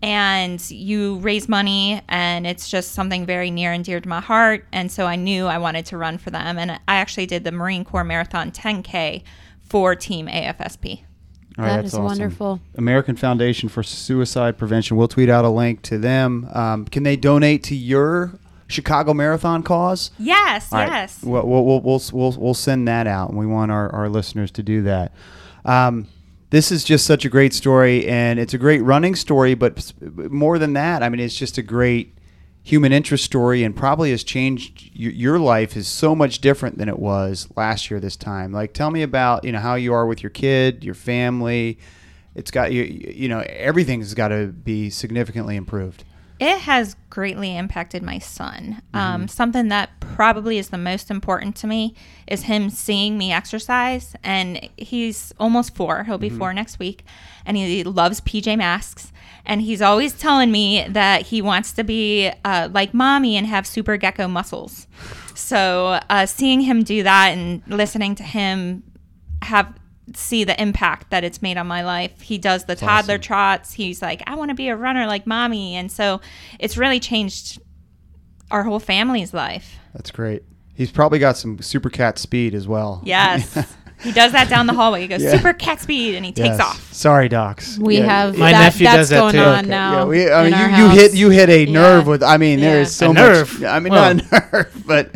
[0.01, 4.65] and you raise money and it's just something very near and dear to my heart
[4.71, 7.51] and so i knew i wanted to run for them and i actually did the
[7.51, 9.21] marine corps marathon 10k
[9.61, 11.03] for team afsp
[11.59, 12.59] All right, That that's is wonderful.
[12.75, 14.95] American Foundation for Suicide Prevention.
[14.97, 16.47] We'll tweet out a link to them.
[16.53, 18.39] Um, can they donate to your
[18.69, 20.11] Chicago Marathon cause?
[20.17, 21.21] yes All yes.
[21.23, 24.51] We'll, we'll, we'll, we'll, we'll, we'll send that out, and we want our, our listeners
[24.51, 25.13] to do that.
[25.65, 26.07] Um,
[26.51, 30.57] this is just such a great story, and it's a great running story, but more
[30.57, 32.15] than that, I mean, it's just a great
[32.61, 36.99] human interest story and probably has changed your life is so much different than it
[36.99, 38.51] was last year this time.
[38.51, 41.79] Like tell me about you know how you are with your kid your family.
[42.35, 46.03] It's got you you know everything's got to be significantly improved
[46.39, 48.81] it has greatly impacted my son.
[48.93, 48.97] Mm-hmm.
[48.97, 51.95] Um, something that probably is the most important to me
[52.27, 54.15] is him seeing me exercise.
[54.23, 56.03] And he's almost four.
[56.05, 56.37] He'll be Mm-hmm.
[56.37, 57.03] four next week.
[57.45, 59.11] And he loves PJ Masks.
[59.45, 63.65] And he's always telling me that he wants to be uh, like mommy and have
[63.65, 64.87] super gecko muscles.
[65.33, 68.83] So uh, seeing him do that and listening to him
[69.41, 69.73] have
[70.15, 72.21] see the impact that it's made on my life.
[72.21, 73.21] He does the toddler awesome.
[73.21, 73.73] trots.
[73.73, 75.75] He's like, I want to be a runner like mommy.
[75.75, 76.21] And so
[76.59, 77.59] it's really changed
[78.51, 79.77] our whole family's life.
[79.93, 80.43] that's great
[80.73, 83.53] he's probably got some super cat speed as well Yes.
[84.01, 85.01] he does that down the hallway.
[85.01, 85.35] He goes, Yeah.
[85.35, 86.59] super cat speed, and he takes Yes.
[86.61, 86.93] off.
[86.93, 88.05] sorry docs we Yeah.
[88.05, 89.39] have My that, nephew that's does that going too.
[89.41, 89.91] on Okay, now.
[89.99, 91.71] yeah, we, I mean, you, you hit you hit a Yeah.
[91.73, 92.23] nerve with.
[92.23, 92.73] I mean, Yeah.
[92.75, 93.15] there's so A much.
[93.17, 93.63] nerve?
[93.65, 94.13] I mean, Well.
[94.15, 95.15] not a nerve, but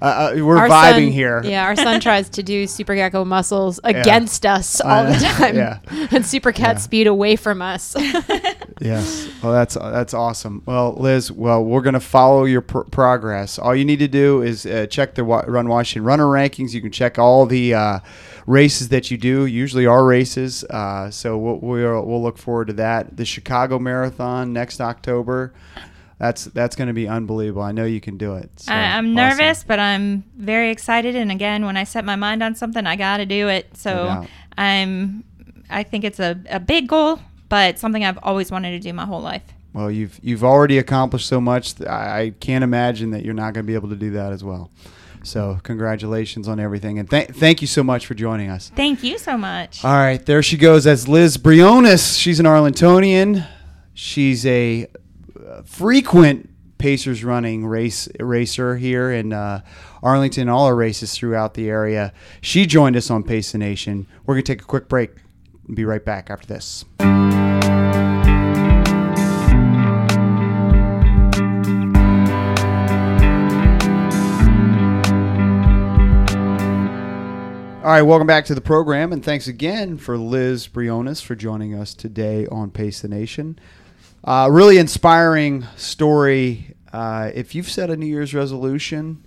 [0.00, 1.42] uh, uh, we're Our vibing son- here.
[1.44, 5.56] Yeah, our son tries to do super gecko muscles against us I all the time,
[5.56, 5.78] Yeah.
[6.10, 6.80] and super cat Yeah.
[6.80, 7.94] speed away from us.
[8.80, 9.28] Yes.
[9.40, 10.62] Well, that's that's awesome.
[10.66, 13.56] Well, Liz, well, we're going to follow your pr- progress.
[13.56, 16.72] All you need to do is uh, check the Wa- Run Washington runner rankings.
[16.74, 18.00] You can check all the uh,
[18.46, 19.46] races that you do.
[19.46, 20.64] Usually, our races.
[20.64, 23.16] Uh, so we'll, we'll we'll look forward to that.
[23.16, 25.52] The Chicago Marathon next October.
[26.18, 27.62] That's that's going to be unbelievable.
[27.62, 28.50] I know you can do it.
[28.56, 29.14] So, I, I'm awesome.
[29.14, 31.16] nervous, but I'm very excited.
[31.16, 33.76] And again, when I set my mind on something, I got to do it.
[33.76, 34.28] So doubt.
[34.56, 35.24] I'm,
[35.68, 39.04] I think it's a, a big goal, but something I've always wanted to do my
[39.04, 39.42] whole life.
[39.72, 41.74] Well, you've you've already accomplished so much.
[41.76, 44.44] that I, can't imagine that you're not going to be able to do that as
[44.44, 44.70] well.
[45.24, 48.70] So, congratulations on everything, and th- thank you so much for joining us.
[48.76, 49.82] Thank you so much.
[49.82, 50.84] All right, there she goes.
[50.84, 52.18] That's Liz Briones.
[52.18, 53.46] She's an Arlingtonian.
[53.94, 54.86] She's a
[55.64, 59.62] frequent Pacers running race racer here in uh,
[60.02, 62.12] Arlington, all our races throughout the area.
[62.40, 64.06] She joined us on Pace Nation.
[64.26, 65.10] We're going to take a quick break.
[65.66, 66.84] And be right back after this.
[77.82, 81.74] All right, welcome back to the program, and thanks again for Liz Briones for joining
[81.74, 83.58] us today on Pace the Nation.
[84.24, 86.74] Uh, really inspiring story.
[86.92, 89.22] Uh, if you've set a New Year's resolution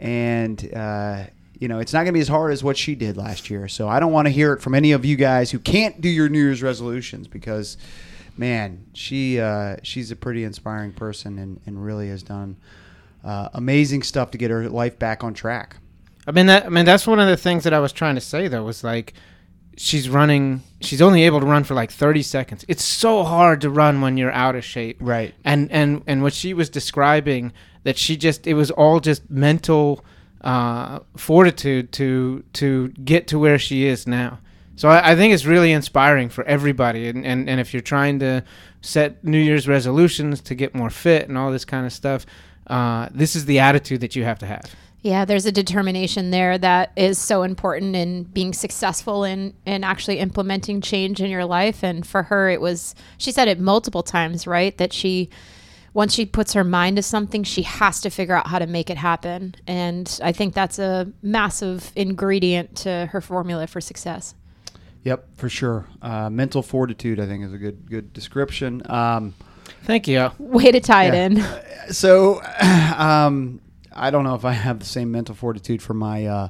[0.00, 1.24] and uh,
[1.60, 3.68] you know, it's not going to be as hard as what she did last year.
[3.68, 6.08] So I don't want to hear it from any of you guys who can't do
[6.08, 7.76] your New Year's resolutions because,
[8.36, 12.56] man, she uh, she's a pretty inspiring person and, and really has done
[13.22, 15.76] uh, amazing stuff to get her life back on track.
[16.26, 18.20] I mean that I mean that's one of the things that I was trying to
[18.20, 19.12] say though was like
[19.76, 22.64] she's running she's only able to run for like 30 seconds.
[22.68, 24.98] It's so hard to run when you're out of shape.
[25.00, 25.34] Right.
[25.44, 27.52] And and and what she was describing
[27.84, 30.04] that she just it was all just mental
[30.42, 34.38] uh, fortitude to to get to where she is now.
[34.76, 37.08] So I, I think it's really inspiring for everybody.
[37.08, 38.42] And, and and if you're trying to
[38.80, 42.24] set New Year's resolutions to get more fit and all this kind of stuff,
[42.66, 44.74] uh, this is the attitude that you have to have.
[45.02, 50.18] Yeah, there's a determination there that is so important in being successful in in actually
[50.18, 51.82] implementing change in your life.
[51.82, 54.76] And for her, it was she said it multiple times, right?
[54.76, 55.30] That she
[55.94, 58.90] once she puts her mind to something, she has to figure out how to make
[58.90, 59.54] it happen.
[59.66, 64.34] And I think that's a massive ingredient to her formula for success.
[65.02, 65.86] Yep, for sure.
[66.02, 68.82] Uh, mental fortitude, I think, is a good good description.
[68.90, 69.34] Um,
[69.84, 70.30] Thank you.
[70.38, 71.14] Way to tie Yeah.
[71.26, 71.44] it in.
[71.94, 72.42] so,
[72.98, 73.60] um,
[74.00, 76.48] I don't know if I have the same mental fortitude for my uh,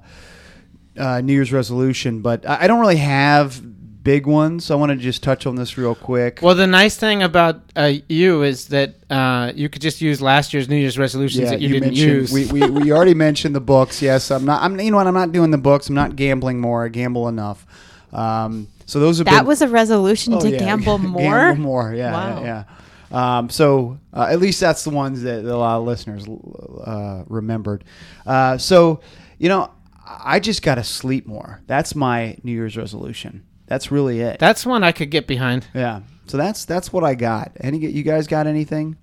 [0.99, 3.61] uh, New Year's resolution, but I I don't really have
[4.03, 4.71] big ones.
[4.71, 6.41] I want to just touch on this real quick.
[6.41, 10.55] Well, the nice thing about uh, you is that uh, you could just use last
[10.55, 12.33] year's New Year's resolutions that you, didn't use.
[12.33, 14.01] We, we, we already mentioned the books.
[14.01, 14.63] Yes, I'm not.
[14.63, 15.07] I'm you know what?
[15.07, 15.89] I'm not doing the books.
[15.89, 16.85] I'm not gambling more.
[16.87, 17.67] I gamble enough.
[18.13, 20.59] Um, so those have That been, was a resolution Oh, to yeah.
[20.67, 21.21] gamble more.
[21.21, 21.95] gamble more.
[21.95, 22.41] Yeah, Wow.
[22.41, 22.45] yeah.
[22.45, 22.65] yeah.
[23.11, 27.85] Um, so uh, at least that's the ones that a lot of listeners uh, remembered.
[28.27, 29.01] Uh, so
[29.39, 29.71] you know,
[30.07, 31.61] I just got to sleep more.
[31.67, 33.45] That's my New Year's resolution.
[33.67, 34.39] That's really it.
[34.39, 35.67] That's one I could get behind.
[35.75, 36.01] yeah.
[36.27, 37.53] So that's that's what I got.
[37.61, 38.97] Any you guys got anything?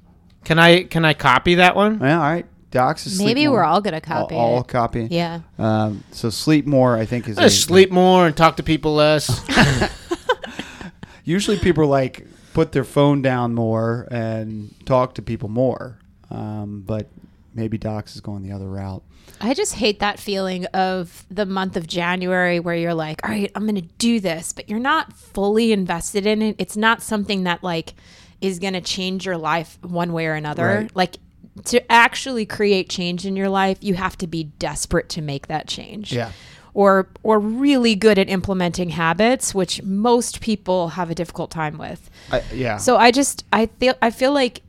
[0.45, 1.99] Can I can I copy that one?
[1.99, 2.45] Yeah, all right.
[2.71, 3.57] Docs is Maybe more.
[3.57, 5.07] we're all gonna copy all, all copy.
[5.11, 5.41] Yeah.
[5.57, 9.27] Um, so sleep more, I think, is a- sleep more and talk to people less.
[11.23, 12.25] Usually, people are like
[12.57, 15.99] put their phone down more and talk to people more.
[16.31, 17.05] Um, but
[17.53, 19.03] maybe Docs is going the other route.
[19.39, 23.51] I just hate that feeling of the month of January where you're like, all right,
[23.53, 26.55] I'm going to do this, but you're not fully invested in it.
[26.57, 27.93] It's not something that like
[28.41, 30.65] is going to change your life one way or another.
[30.65, 30.95] Right.
[30.95, 31.17] Like
[31.65, 35.67] to actually create change in your life, you have to be desperate to make that
[35.67, 36.11] change.
[36.11, 36.31] Yeah.
[36.77, 42.07] Or or really good at implementing habits, which most people have a difficult time with.
[42.31, 42.77] I, yeah.
[42.77, 44.61] So I just I feel I feel like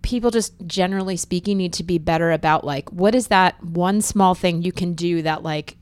[0.00, 4.34] people just generally speaking need to be better about like what is that one small
[4.34, 5.76] thing you can do that like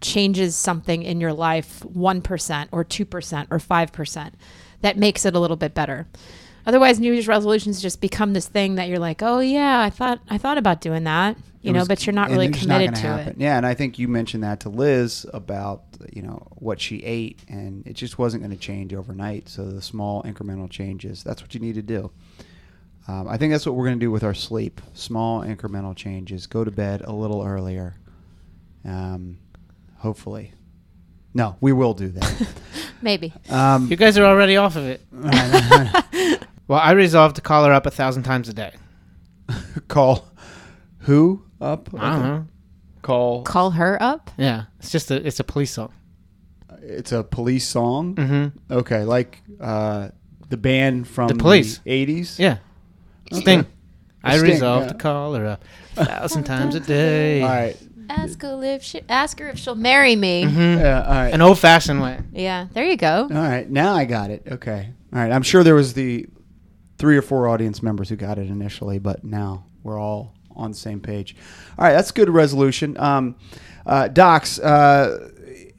[0.00, 4.32] changes something in your life 1% or 2% or 5%
[4.80, 6.08] that makes it a little bit better.
[6.66, 10.20] Otherwise New Year's resolutions just become this thing that you're like, "Oh yeah, I thought
[10.28, 12.68] I thought about doing that." You It know, was- but you're not really it's just
[12.68, 13.40] not committed gonna to happen.
[13.40, 13.42] it.
[13.42, 15.82] Yeah, and I think you mentioned that to Liz about
[16.12, 19.48] you know what she ate, and it just wasn't going to change overnight.
[19.48, 22.10] So the small incremental changes, that's what you need to do.
[23.08, 24.80] Um, I think that's what we're going to do with our sleep.
[24.94, 26.46] Small incremental changes.
[26.46, 27.96] Go to bed a little earlier.
[28.84, 29.38] Um,
[29.98, 30.52] hopefully.
[31.34, 32.48] No, we will do that.
[33.02, 33.32] Maybe.
[33.48, 35.00] Um, you guys are already off of it.
[36.70, 38.70] Well, I resolved to call her up a thousand times a day.
[39.88, 40.28] call
[40.98, 41.88] who up?
[41.98, 42.46] I don't know.
[43.02, 43.42] Call.
[43.42, 44.30] Call her up?
[44.38, 45.92] Yeah, it's just a it's a police song.
[46.80, 48.14] It's a police song.
[48.14, 48.72] Mm-hmm.
[48.72, 50.10] Okay, like uh,
[50.48, 51.80] the band from The Police.
[51.84, 52.38] '80s.
[52.38, 52.58] Yeah,
[53.32, 53.40] Okay.
[53.40, 53.66] Sting.
[54.22, 54.92] I Sting, resolved yeah.
[54.92, 55.64] to call her up
[55.96, 57.42] a thousand times a day.
[57.42, 57.76] All right.
[58.08, 60.44] Ask her if she, ask her if she'll marry me.
[60.44, 60.78] Mhm.
[60.78, 61.02] Yeah.
[61.02, 61.34] All right.
[61.34, 62.20] An old fashioned way.
[62.32, 63.22] Yeah, there you go.
[63.22, 63.68] All right.
[63.68, 64.44] Now I got it.
[64.52, 64.90] Okay.
[65.12, 65.32] All right.
[65.32, 66.28] I'm sure there was the
[67.00, 70.76] three or four audience members who got it initially, but now we're all on the
[70.76, 71.34] same page.
[71.78, 71.92] All right.
[71.92, 72.96] That's good resolution.
[72.98, 73.36] Um,
[73.86, 75.30] uh, Docs, uh,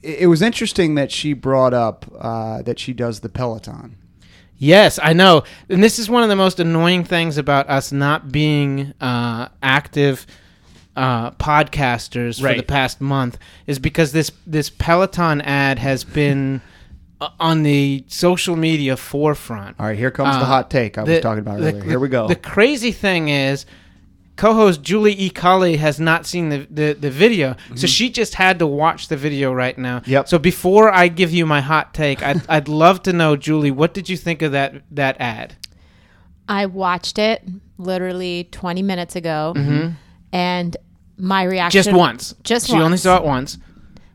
[0.02, 3.98] it, it was interesting that she brought up uh, that she does the Peloton.
[4.58, 5.44] Yes, I know.
[5.70, 10.26] And this is one of the most annoying things about us not being uh, active
[10.96, 16.62] uh, podcasters for the past month is because this this Peloton ad has been
[17.40, 19.76] on the social media forefront.
[19.80, 19.98] All right.
[19.98, 21.84] Here comes the Uh, hot take I was talking about the- earlier.
[21.84, 22.28] Here we go.
[22.28, 23.66] The crazy thing is,
[24.38, 25.30] co-host Julie E.
[25.30, 29.18] Culley has not seen the, the, the video, so she just had to watch the
[29.18, 30.00] video right now.
[30.00, 30.12] Mm-hmm.
[30.12, 30.28] Yep.
[30.30, 33.94] So before I give you my hot take, I'd, I'd love to know, Julie, what
[33.94, 35.56] did you think of that that ad?
[36.50, 37.48] I watched it
[37.78, 39.54] literally 20 minutes ago,
[40.34, 40.78] and
[41.18, 41.90] my reaction Mm-hmm.
[41.90, 42.36] Just once.
[42.44, 43.58] Just she only saw it once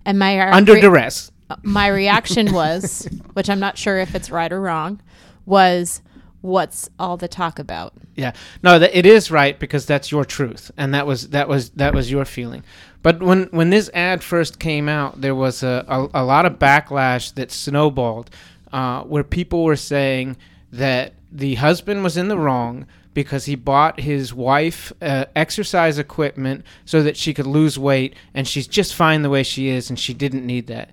[0.04, 1.30] and my under re- duress.
[1.62, 5.00] My reaction was, which I'm not sure if it's right or wrong,
[5.44, 6.02] was
[6.40, 7.92] what's all the talk about?
[8.14, 8.32] Yeah,
[8.62, 11.94] no, that, it is right because that's your truth, and that was that was that
[11.94, 12.62] was your feeling.
[13.02, 16.54] But when when this ad first came out, there was a a, a lot of
[16.54, 18.30] backlash that snowballed,
[18.72, 20.36] uh, where people were saying
[20.72, 26.64] that the husband was in the wrong because he bought his wife uh, exercise equipment
[26.84, 29.98] so that she could lose weight, and she's just fine the way she is, and
[29.98, 30.90] she didn't need that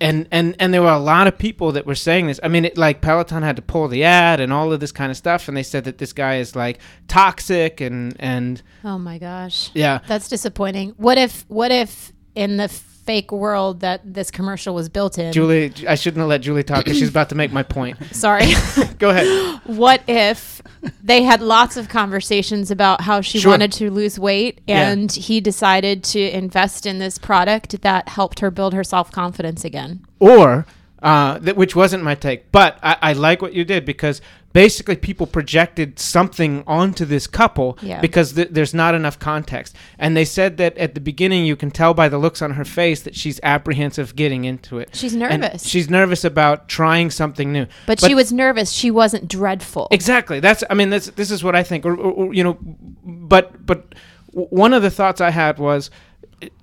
[0.00, 2.38] and and and there were a lot of people that were saying this.
[2.42, 5.10] I mean, it, like Peloton had to pull the ad and all of this kind
[5.10, 6.78] of stuff, and they said that this guy is like
[7.08, 9.70] toxic and and Oh my gosh.
[9.74, 10.94] yeah, That's disappointing.
[10.96, 12.68] What if what if in the
[13.08, 15.32] fake world that this commercial was built in?
[15.32, 15.72] Julie.
[15.88, 17.96] I shouldn't have let Julie talk because she's about to make my point.
[18.12, 18.52] Sorry.
[18.98, 19.62] Go ahead.
[19.64, 20.60] what if
[21.02, 23.52] they had lots of conversations about how she Sure.
[23.52, 24.90] wanted to lose weight Yeah.
[24.90, 30.04] and he decided to invest in this product that helped her build her self-confidence again.
[30.18, 30.66] Or
[31.02, 34.20] uh, that which wasn't my take, but I, I like what you did because
[34.58, 38.00] basically people projected something onto this couple Yeah.
[38.00, 41.70] because th- there's not enough context, and they said that at the beginning you can
[41.70, 44.88] tell by the looks on her face that she's apprehensive getting into it.
[44.94, 45.64] She's And nervous.
[45.64, 47.66] she's nervous about trying something new.
[47.86, 48.72] But, she was nervous.
[48.72, 49.86] She wasn't dreadful.
[49.92, 50.40] Exactly.
[50.40, 50.64] That's.
[50.68, 51.06] I mean, that's.
[51.10, 51.86] This is what I think.
[51.86, 52.58] Or, or, or, you know,
[53.04, 53.94] but but
[54.32, 55.88] one of the thoughts I had was,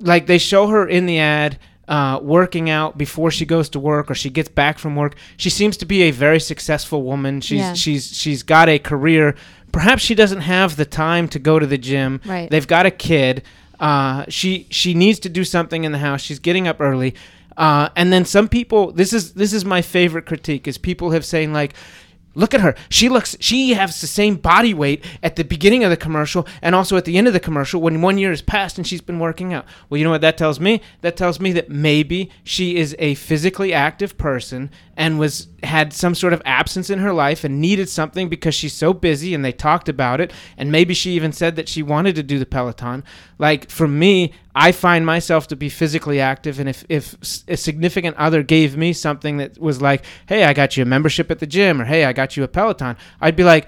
[0.02, 1.58] like, they show her in the ad.
[1.88, 5.14] Uh, working out before she goes to work or she gets back from work.
[5.38, 7.42] She seems to be a very successful woman.
[7.42, 7.74] She's Yeah.
[7.74, 9.36] she's she's got a career.
[9.72, 12.22] Perhaps she doesn't have the time to go to the gym.
[12.26, 12.50] Right.
[12.50, 13.44] They've got a kid.
[13.80, 16.22] Uh, she she needs to do something in the house.
[16.22, 17.14] She's getting up early.
[17.56, 18.92] Uh, and then some people.
[18.92, 20.68] This is this is my favorite critique.
[20.68, 21.76] Is people have saying like.
[22.36, 22.76] Look at her.
[22.90, 23.38] She looks.
[23.40, 27.06] She has the same body weight at the beginning of the commercial and also at
[27.06, 29.66] the end of the commercial when one year has passed and she's been working out.
[29.90, 30.82] Well, you know what that tells me?
[31.02, 36.16] That tells me that maybe she is a physically active person and was had some
[36.16, 39.52] sort of absence in her life and needed something because she's so busy and they
[39.52, 43.04] talked about it and maybe she even said that she wanted to do the Peloton.
[43.38, 47.16] Like for me, I find myself to be physically active and if if
[47.48, 51.30] a significant other gave me something that was like, "Hey, I got you a membership
[51.32, 53.68] at the gym," or "Hey, I got you a Peloton." I'd be like,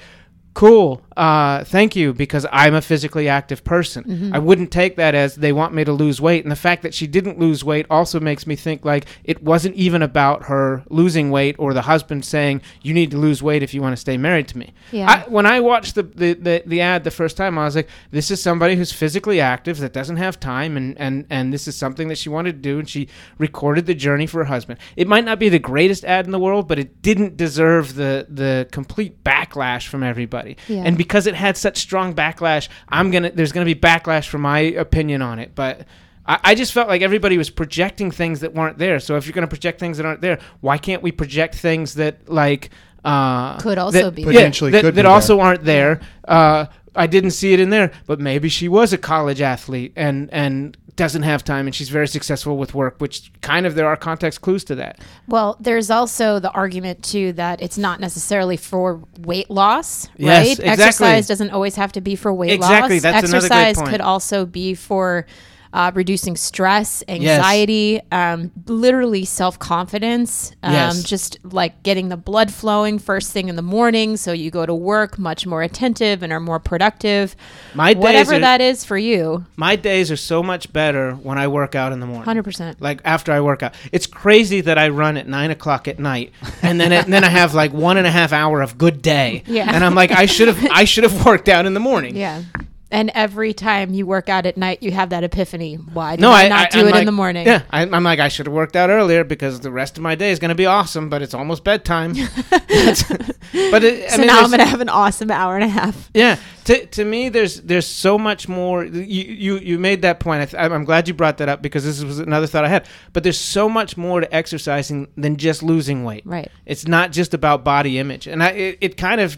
[0.53, 4.31] cool uh, thank you because i'm a physically active person.
[4.33, 6.93] I wouldn't take that as they want me to lose weight and the fact that
[6.93, 11.31] she didn't lose weight also makes me think like it wasn't even about her losing
[11.31, 14.17] weight or the husband saying you need to lose weight if you want to stay
[14.17, 14.73] married to me.
[14.91, 15.09] Yeah.
[15.09, 17.89] I, when i watched the, the, the, the ad the first time i was like
[18.11, 21.75] this is somebody who's physically active that doesn't have time and, and, and this is
[21.75, 23.07] something that she wanted to do and she
[23.37, 24.79] recorded the journey for her husband.
[24.95, 28.27] It might not be the greatest ad in the world but it didn't deserve the,
[28.29, 30.57] the complete backlash from everybody.
[30.67, 30.83] Yeah.
[30.85, 34.59] and because it had such strong backlash i'm gonna there's gonna be backlash for my
[34.59, 35.51] opinion on it.
[35.55, 35.85] But
[36.25, 38.99] I, I just felt like everybody was projecting things that weren't there.
[38.99, 42.27] So if you're gonna project things that aren't there why can't we project things that
[42.29, 42.69] like
[43.05, 44.21] uh Could also that- be.
[44.23, 44.33] yeah, there.
[44.35, 46.01] Potentially that, could that be also aren't there.
[46.27, 50.29] Uh I didn't see it in there, but maybe she was a college athlete and
[50.33, 53.95] and doesn't have time and she's very successful with work, which kind of there are
[53.95, 54.99] context clues to that.
[55.27, 60.51] Well, there's also the argument too that it's not necessarily for weight loss, Yes, right?
[60.59, 60.67] exactly.
[60.71, 63.03] Exercise doesn't always have to be for weight Exactly, loss.
[63.03, 63.89] that's another great Exercise point.
[63.91, 65.25] could also be for
[65.73, 71.03] uh, reducing stress, anxiety, um, literally self confidence, um, Yes.
[71.03, 74.73] just like getting the blood flowing first thing in the morning, so you go to
[74.73, 77.35] work much more attentive and are more productive.
[77.73, 81.37] My days Whatever are, that is for you, my days are so much better when
[81.37, 82.23] I work out in the morning.
[82.23, 82.81] hundred percent.
[82.81, 86.31] Like after I work out, it's crazy that I run at nine o'clock at night,
[86.61, 89.43] and then and then I have like one and a half hour of good day,
[89.47, 89.69] Yeah.
[89.73, 92.15] and I'm like I should have I should have worked out in the morning.
[92.15, 92.43] Yeah.
[92.89, 95.75] And every time you work out at night, you have that epiphany.
[95.75, 97.45] Why did No, I, I not do I'm it like- in the morning?
[97.45, 100.15] Yeah, I, I'm like I should have worked out earlier because the rest of my
[100.15, 102.13] day is going to be awesome, but it's almost bedtime.
[102.71, 106.09] but it, I So mean, now I'm gonna have an awesome hour and a half.
[106.13, 108.83] Yeah, to, to me, there's there's so much more.
[108.85, 110.41] You you, you made that point.
[110.41, 112.87] I th- I'm glad you brought that up because this was another thought I had.
[113.13, 116.23] But there's so much more to exercising than just losing weight.
[116.25, 116.49] Right.
[116.65, 119.37] It's not just about body image, and I it, it kind of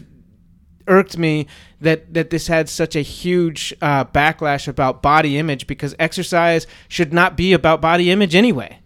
[0.90, 1.46] irked me
[1.80, 7.12] that that this had such a huge uh, backlash about body image because exercise should
[7.12, 8.78] not be about body image anyway.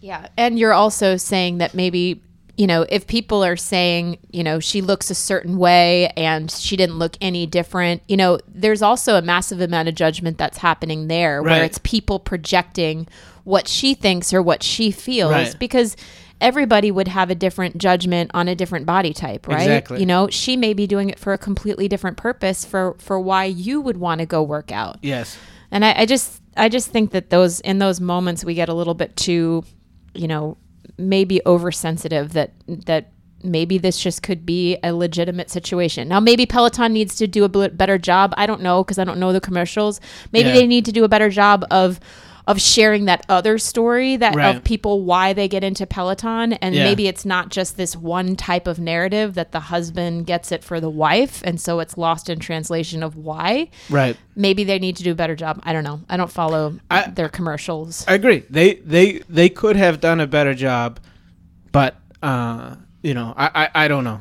[0.00, 0.28] Yeah.
[0.36, 2.22] And you're also saying that maybe,
[2.56, 6.76] you know, if people are saying, you know, she looks a certain way and she
[6.76, 11.08] didn't look any different, you know, there's also a massive amount of judgment that's happening
[11.08, 13.08] there where it's people projecting
[13.44, 15.56] what she thinks or what she feels Right.
[15.58, 15.96] because
[16.40, 19.62] everybody would have a different judgment on a different body type, right?
[19.62, 20.00] Exactly.
[20.00, 23.44] You know, she may be doing it for a completely different purpose for for why
[23.44, 24.98] you would want to go work out.
[25.02, 25.38] Yes.
[25.70, 28.74] And I, I just I just think that those in those moments we get a
[28.74, 29.64] little bit too,
[30.14, 30.56] you know,
[30.98, 33.12] maybe oversensitive that that
[33.42, 36.08] maybe this just could be a legitimate situation.
[36.08, 38.32] Now, maybe Peloton needs to do a better job.
[38.36, 40.00] I don't know because I don't know the commercials.
[40.32, 40.54] Maybe Yeah.
[40.56, 42.00] they need to do a better job of
[42.46, 44.54] of sharing that other story that Right.
[44.54, 46.84] of people why they get into Peloton and Yeah.
[46.84, 50.80] maybe it's not just this one type of narrative that the husband gets it for
[50.80, 53.68] the wife and so it's lost in translation of why.
[53.90, 54.16] Right.
[54.36, 55.60] Maybe they need to do a better job.
[55.64, 56.00] I don't know.
[56.08, 58.04] I don't follow I- their commercials.
[58.06, 58.44] I agree.
[58.48, 61.00] They they they could have done a better job,
[61.72, 64.20] but uh, you know, I, I, I don't know.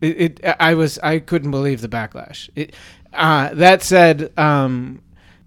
[0.00, 2.48] It, it I was I couldn't believe the backlash.
[2.56, 2.74] It,
[3.12, 5.02] uh, that said, um,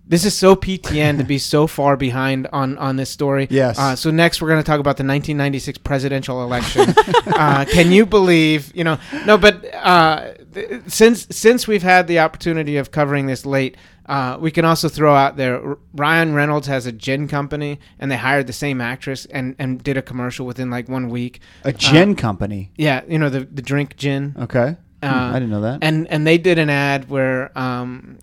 [0.06, 3.47] this is so PTN to be so far behind on on this story.
[3.49, 3.80] Yes.
[3.80, 6.93] Uh, so next we're going to talk about the 1996 presidential election.
[7.28, 8.72] uh, can you believe?
[8.76, 13.45] You know, no, but uh, th- since since we've had the opportunity of covering this
[13.45, 13.78] late.
[14.06, 18.18] Uh, we can also throw out there Ryan Reynolds has a gin company and they
[18.18, 21.39] hired the same actress and, and did a commercial within like one week.
[21.64, 22.74] A gin company.
[22.76, 24.36] Yeah, you know the the drink gin.
[24.38, 24.76] Okay.
[25.01, 25.80] Hmm, Uh, I didn't know that.
[25.82, 28.20] And and they did an ad where um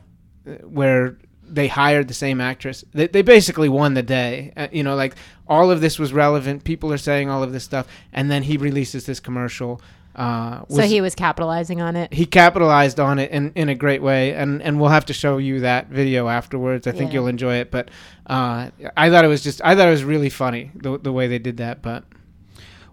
[0.65, 1.17] where
[1.55, 2.85] they hired the same actress.
[2.93, 4.53] They, they basically won the day.
[4.57, 5.15] Uh, you know, like
[5.47, 6.65] all of this was relevant.
[6.65, 9.81] People are saying all of this stuff, and then he releases this commercial.
[10.15, 12.13] Uh, so he was capitalizing on it.
[12.13, 15.39] he capitalized on it in, in a great way, and, and we'll have to show
[15.39, 16.87] you that video afterwards.
[16.87, 17.21] I think Yeah.
[17.21, 17.71] you'll enjoy it.
[17.71, 17.91] But
[18.27, 21.29] uh, I thought it was just I thought it was really funny the, the way
[21.29, 21.81] they did that.
[21.81, 22.05] But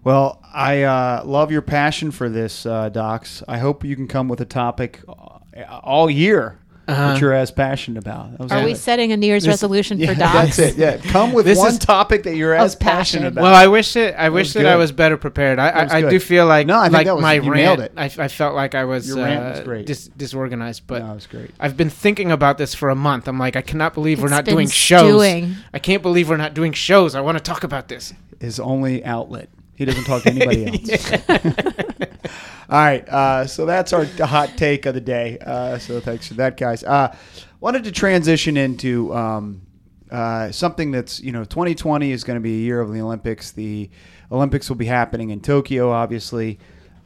[0.04, 3.42] Well, I uh, love your passion for this, uh, Docs.
[3.48, 6.58] I hope you can come with a topic uh, all year
[6.88, 7.08] Uh-huh.
[7.12, 8.30] that you're as passionate about.
[8.32, 10.56] That was Are we setting a New Year's This- resolution yeah, for docs?
[10.56, 10.76] That's it.
[10.78, 13.42] Yeah, come with This one is- topic that you're as Of passionate about.
[13.42, 14.14] well, I wish it.
[14.16, 15.58] I wish was that I was better prepared.
[15.58, 17.54] I, I, I do feel like No, I think like that was- my you rant.
[17.56, 17.92] nailed it.
[17.96, 19.86] I, I felt like I was, Your rant was uh, great.
[19.86, 21.02] dis- disorganized, but.
[21.04, 21.50] no, it was great.
[21.60, 23.28] I've been thinking about this for a month.
[23.28, 25.00] I'm like, I cannot believe we're not doing shows.
[25.20, 25.56] stewing.
[25.74, 27.14] I can't believe we're not doing shows.
[27.14, 28.14] I want to talk about this.
[28.40, 29.50] His only outlet.
[29.74, 32.08] He doesn't talk to anybody else.
[32.70, 35.38] All right, uh, so that's our hot take of the day.
[35.38, 36.84] Uh, so thanks for that, guys.
[36.84, 37.16] Uh,
[37.60, 39.62] wanted to transition into um,
[40.10, 43.52] uh, something that's you know 2020 is going to be a year of the Olympics.
[43.52, 43.88] The
[44.30, 46.58] Olympics will be happening in Tokyo, obviously.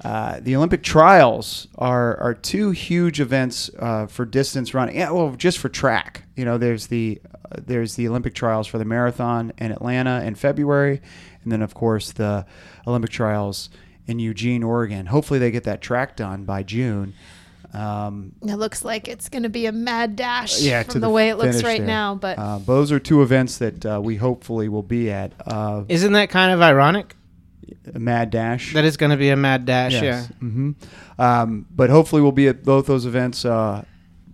[0.05, 4.97] Uh, the Olympic trials are are two huge events uh, for distance running.
[4.97, 6.25] Yeah, well, just for track.
[6.35, 7.23] You know, there's the
[7.57, 11.01] there's the Olympic trials for the marathon in Atlanta in February,
[11.45, 12.47] and then of course the
[12.85, 13.71] Olympic trials
[14.07, 15.07] in Eugene, Oregon.
[15.07, 17.15] Hopefully, they get that track done by June.
[17.73, 21.09] Um, It looks like it's going to be a mad dash yeah, from to the,
[21.09, 21.87] way it looks right there.
[21.87, 22.15] now.
[22.15, 25.33] But uh, those are two events that uh, we hopefully will be at.
[25.47, 27.17] Uh, Isn't that kind of ironic?
[27.95, 28.75] a Mad Dash.
[28.75, 30.01] That is going to be a mad dash.
[30.01, 30.25] Yeah.
[30.27, 30.73] hmm
[31.19, 33.45] Um, but hopefully, we'll be at both those events.
[33.45, 33.85] Uh,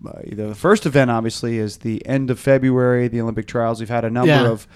[0.07, 3.79] uh, the first event, obviously, is the end of February, the Olympic trials.
[3.81, 4.49] We've had a number Yeah.
[4.49, 4.67] of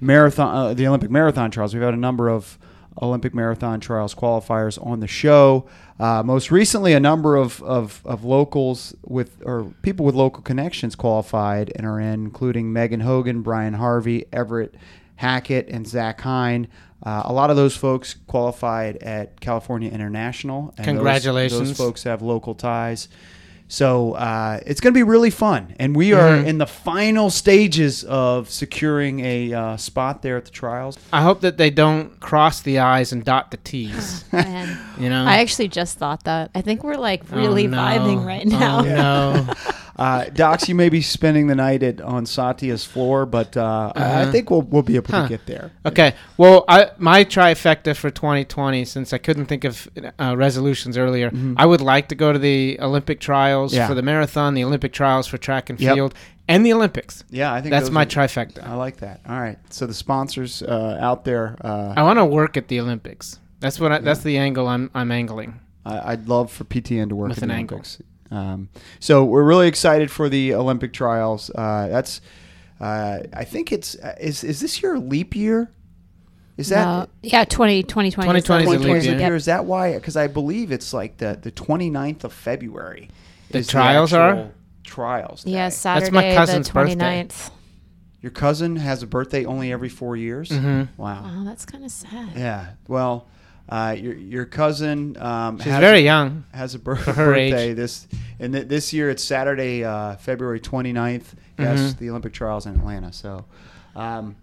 [0.00, 1.74] marathon, uh, the Olympic marathon trials.
[1.74, 2.58] We've had a number of
[3.00, 5.66] Olympic marathon trials qualifiers on the show.
[5.98, 10.94] Uh, most recently, a number of, of, of locals with or people with local connections
[10.94, 14.74] qualified and are in, including Megan Hogan, Brian Harvey, Everett
[15.16, 16.68] Hackett, and Zach Hine.
[17.04, 20.68] Uh, a lot of those folks qualified at California International.
[20.76, 21.68] And those- Congratulations.
[21.70, 23.08] Those, folks have local ties.
[23.72, 25.74] So uh, it's going to be really fun.
[25.78, 26.46] And we are Mhm.
[26.46, 30.98] in the final stages of securing a uh, spot there at the trials.
[31.10, 34.26] I hope that they don't cross the I's and dot the T's.
[34.32, 35.24] man, You know?
[35.24, 36.50] I actually just thought that.
[36.54, 37.78] I think we're like really Oh, no.
[37.78, 38.80] vibing right now.
[38.80, 38.82] Oh,
[39.46, 39.54] no.
[40.02, 44.00] Uh, Docs, you may be spending the night at on Satya's floor, but uh, I-
[44.02, 44.32] I Uh-huh.
[44.32, 45.22] think we'll, we'll be able Huh.
[45.22, 45.70] to get there.
[45.86, 46.14] Okay.
[46.36, 49.88] Well, I, my trifecta for 2020, since I couldn't think of
[50.18, 51.54] uh, resolutions earlier, Mhm.
[51.56, 53.86] I would like to go to the Olympic trials Yeah.
[53.86, 55.94] for the marathon, the Olympic trials for track and Yep.
[55.94, 56.14] field,
[56.48, 57.22] and the Olympics.
[57.30, 58.66] Yeah, I think That's my are- trifecta.
[58.68, 59.20] I like that.
[59.28, 59.58] All right.
[59.70, 63.38] So the sponsors uh, out there, uh, I want to work at the Olympics.
[63.60, 63.92] That's what.
[63.92, 65.60] I, That's the angle I'm I'm angling.
[65.86, 67.76] I, I'd love for PTN to work With in an the angle.
[67.76, 68.02] Olympics.
[68.32, 68.68] Um,
[68.98, 71.50] so we're really excited for the Olympic trials.
[71.54, 72.20] Uh, that's,
[72.80, 75.70] uh, I think it's uh, is is this year a leap year?
[76.56, 77.06] Is that No.
[77.22, 78.40] yeah, 20, 2020.
[78.40, 79.18] 2020 is a leap year.
[79.20, 79.34] year?
[79.36, 79.94] Is that why?
[79.94, 83.10] Because I believe it's like the the 29th of February.
[83.50, 84.30] The is trials are?
[84.30, 84.52] actual
[84.84, 85.44] trials.
[85.46, 85.74] Yeah, day.
[85.74, 86.94] Saturday my cousin's the birthday.
[86.96, 87.50] 29th.
[88.22, 90.48] Your cousin has a birthday only every four years.
[90.50, 91.22] hmm Wow.
[91.22, 92.30] Wow, that's kind of sad.
[92.36, 92.70] Yeah.
[92.86, 93.26] Well,
[93.74, 96.44] uh, your your cousin um, She's has, very young.
[96.52, 97.52] has a bir- For her age.
[97.52, 98.06] birthday this
[98.40, 101.34] and th- this year it's Saturday, uh, February 29th.
[101.58, 101.98] Yes, Mhm.
[101.98, 103.12] the Olympic trials in Atlanta.
[103.12, 103.44] So.
[103.96, 104.36] Um,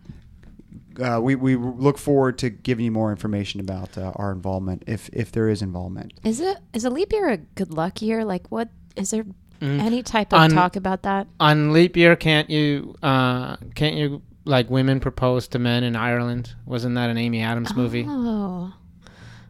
[1.01, 5.09] uh, we, we look forward to giving you more information about uh, our involvement if
[5.13, 6.13] if there is involvement.
[6.23, 8.23] Is it is a leap year a good luck year?
[8.25, 9.25] Like, what is there
[9.61, 9.79] Mm.
[9.81, 11.27] any type of On- talk about that?
[11.41, 12.95] On leap year, can't you?
[13.03, 16.55] Uh, can't you like women propose to men in Ireland?
[16.65, 18.05] Wasn't that an Amy Adams movie?
[18.07, 18.71] Oh,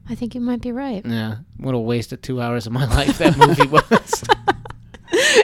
[0.10, 1.06] I think you might be right.
[1.06, 4.24] Yeah, what a waste of two hours of my life that movie was.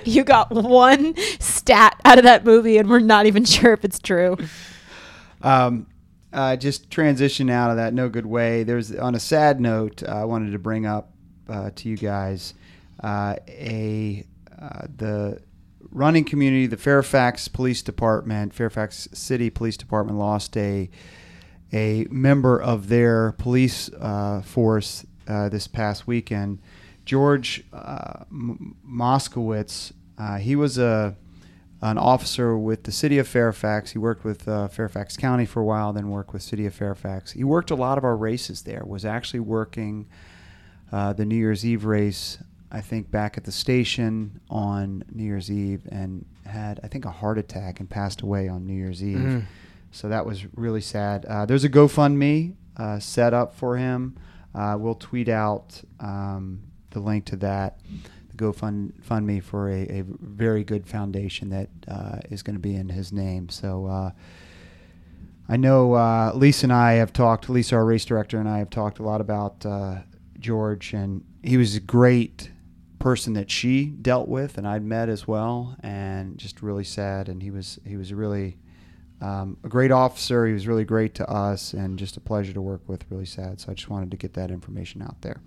[0.06, 4.00] you got one stat out of that movie, and we're not even sure if it's
[4.00, 4.38] true.
[5.42, 5.88] Um,
[6.34, 8.64] uh, just transition out of that no good way.
[8.64, 11.12] There's on a sad note, uh, I wanted to bring up
[11.48, 12.56] uh, to you guys
[13.04, 14.26] uh, a
[14.60, 15.40] uh, the
[15.92, 20.90] running community, the Fairfax Police Department, Fairfax City Police Department lost a
[21.76, 26.60] a member of their police uh, force this past weekend.
[27.04, 29.92] George M- Moskowitz,
[30.40, 31.16] he was a
[31.82, 33.92] an officer with the city of Fairfax.
[33.92, 37.34] He worked with uh, Fairfax County for a while, then worked with city of Fairfax.
[37.34, 38.84] He worked a lot of our races there.
[38.86, 40.08] Was actually working
[40.92, 42.40] uh, the New Year's Eve race,
[42.72, 47.12] I think, back at the station on New Year's Eve, and had I think a
[47.12, 49.18] heart attack and passed away on New Year's Eve.
[49.18, 49.44] Mm.
[49.96, 51.24] So that was really sad.
[51.24, 54.18] Uh, there's a GoFundMe uh, set up for him.
[54.54, 57.80] Uh, we'll tweet out um, the link to that.
[58.36, 62.76] Go fund fund for a, a very good foundation that uh, is going to be
[62.76, 63.48] in his name.
[63.48, 64.12] So uh,
[65.48, 67.48] I know uh, Lisa and I have talked.
[67.48, 69.66] Lisa, our race director, and I have talked a lot about
[70.38, 72.52] George, and he was a great
[73.00, 77.30] person that she dealt with, and I'd met as well, and just really sad.
[77.30, 78.58] And he was he was really
[79.22, 80.46] um, a great officer.
[80.46, 83.06] He was really great to us, and just a pleasure to work with.
[83.10, 83.60] Really sad.
[83.62, 85.42] So I just wanted to get that information out there.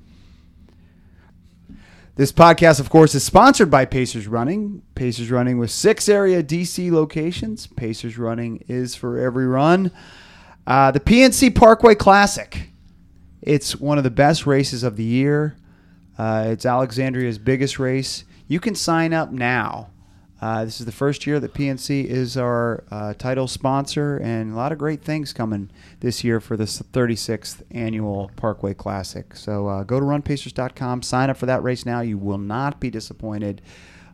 [2.16, 4.82] This podcast, of course, is sponsored by Pacers Running.
[4.96, 7.68] Pacers Running with six area DC locations.
[7.68, 9.92] Pacers Running is for every run.
[10.66, 12.70] Uh, the PNC Parkway Classic.
[13.40, 15.56] It's one of the best races of the year.
[16.18, 18.24] Uh, it's Alexandria's biggest race.
[18.48, 19.90] You can sign up now.
[20.40, 24.56] Uh, this is the first year that PNC is our uh, title sponsor, and a
[24.56, 29.34] lot of great things coming this year for this 36th annual Parkway Classic.
[29.34, 32.00] So uh, go to runpacers.com, sign up for that race now.
[32.02, 33.62] You will not be disappointed.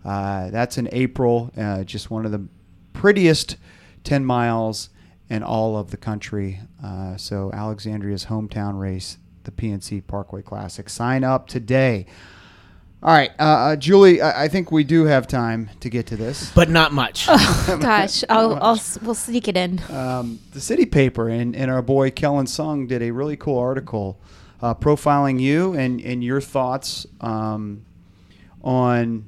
[0.03, 2.47] Uh, that's in April, uh, just one of the
[2.95, 3.57] prettiest
[4.05, 4.89] 10 miles
[5.29, 6.61] in all of the country.
[6.83, 10.89] Uh, so Alexandria's hometown race, the PNC Parkway Classic.
[10.89, 12.07] Sign up today.
[13.05, 14.23] All right, uh, uh, Julie.
[14.23, 17.27] I, I, think we do have time to get to this, but not much.
[17.29, 19.79] Oh, gosh, I'll, I'll, we'll sneak it in.
[19.91, 24.19] Um, the City Paper and, and our boy Kellen Sung did a really cool article
[24.63, 27.85] uh, profiling you and, and your thoughts um,
[28.63, 29.27] on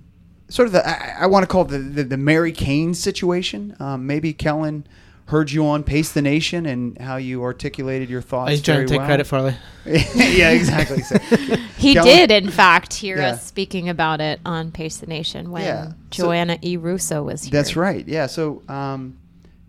[0.49, 3.77] sort of the I, I want to call it the, the, the Mary Cain situation.
[3.79, 4.87] Um, maybe Kellen
[5.27, 8.51] heard you on Pace the Nation and how you articulated your thoughts.
[8.51, 9.07] Are you trying to take well.
[9.07, 9.49] credit for
[9.85, 10.37] it?
[10.37, 11.03] yeah, exactly.
[11.03, 11.19] So,
[11.79, 13.31] he Kelly, did, in fact, hear yeah.
[13.31, 15.93] us speaking about it on Pace the Nation when yeah.
[16.11, 16.77] Joanna so, E.
[16.77, 17.51] Russo was here.
[17.51, 18.07] That's right.
[18.07, 18.27] Yeah.
[18.27, 19.19] So, um,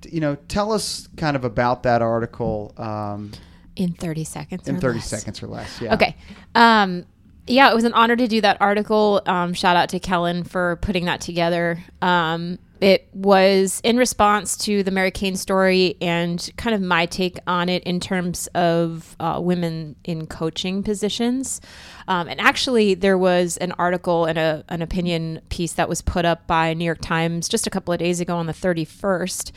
[0.07, 2.73] you know, tell us kind of about that article.
[2.77, 3.31] Um,
[3.75, 4.67] in 30 seconds.
[4.67, 5.07] In 30 less.
[5.07, 5.81] seconds or less.
[5.81, 5.93] Yeah.
[5.93, 6.15] Okay.
[6.55, 7.05] Um,
[7.47, 9.21] yeah, it was an honor to do that article.
[9.25, 11.83] Um, shout out to Kellen for putting that together.
[12.01, 17.39] Um, it was in response to the Mary Cain story and kind of my take
[17.47, 21.61] on it in terms of uh, women in coaching positions.
[22.07, 26.25] Um, and actually, there was an article and a, an opinion piece that was put
[26.25, 29.51] up by New York Times just a couple of days ago on the 31st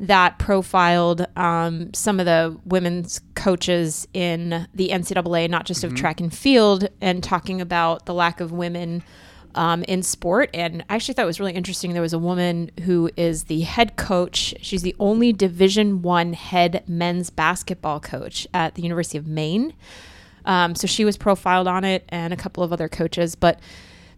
[0.00, 5.94] that profiled um, some of the women's coaches in the NCAA, not just mm-hmm.
[5.94, 9.02] of track and field, and talking about the lack of women
[9.54, 10.50] um, in sport.
[10.54, 11.92] And I actually thought it was really interesting.
[11.92, 14.54] There was a woman who is the head coach.
[14.60, 19.74] She's the only Division One head men's basketball coach at the University of Maine.
[20.44, 23.34] Um, so she was profiled on it, and a couple of other coaches.
[23.34, 23.60] But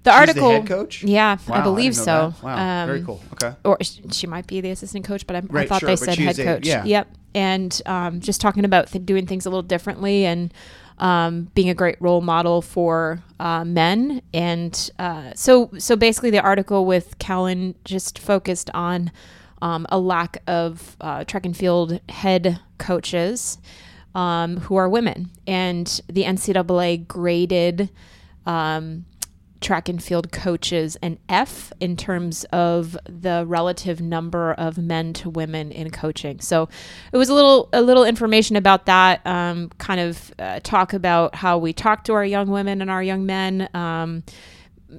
[0.04, 1.02] the She's article, the head coach.
[1.02, 2.34] Yeah, wow, I believe I so.
[2.36, 2.42] That.
[2.42, 3.20] Wow, um, very cool.
[3.32, 5.96] Okay, or she might be the assistant coach, but I, right, I thought sure, they
[5.96, 6.66] said head a, coach.
[6.66, 6.84] yeah.
[6.84, 10.52] Yep, and um, just talking about th- doing things a little differently and
[11.02, 14.22] um, being a great role model for uh, men.
[14.32, 19.10] And uh, so, so basically, the article with Kellen just focused on
[19.60, 23.58] um, a lack of uh, track and field head coaches
[24.14, 27.90] um, who are women, and the NCAA graded
[28.46, 29.04] um,
[29.62, 35.30] track and field coaches an F in terms of the relative number of men to
[35.30, 36.40] women in coaching.
[36.40, 36.68] So
[37.12, 39.26] it was a little a little information about that.
[39.26, 43.02] Um, kind of uh, talk about how we talk to our young women and our
[43.02, 43.68] young men.
[43.74, 44.24] Um,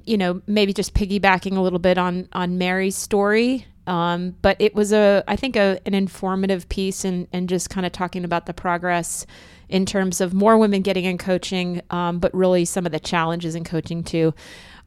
[0.05, 3.67] you know, maybe just piggybacking a little bit on on Mary's story.
[3.85, 7.85] Um, but it was a, I think, a, an informative piece and, and just kind
[7.85, 9.25] of talking about the progress
[9.69, 13.55] in terms of more women getting in coaching, um, but really some of the challenges
[13.55, 14.33] in coaching too.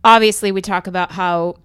[0.04, 1.56] Obviously, we talk about how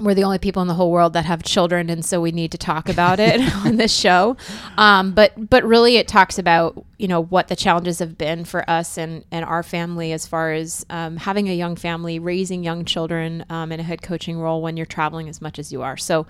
[0.00, 2.50] we're the only people in the whole world that have children, and so we need
[2.52, 4.36] to talk about it on this show.
[4.76, 8.68] Um, but but really, it talks about you know what the challenges have been for
[8.68, 12.84] us and and our family as far as um, having a young family, raising young
[12.84, 15.96] children um, in a head coaching role when you're traveling as much as you are.
[15.96, 16.26] So,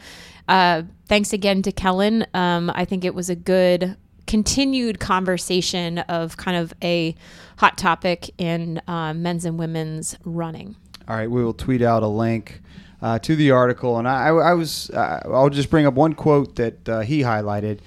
[0.48, 2.26] uh, thanks again to Kellen.
[2.34, 3.96] Um, I think it was a good
[4.34, 7.14] continued conversation of kind of a
[7.58, 10.74] hot topic in uh, men's and women's running.
[11.06, 12.60] All right, we will tweet out a link
[13.00, 16.56] uh, to the article, and I, I was uh, I'll just bring up one quote
[16.56, 17.78] that uh, he highlighted.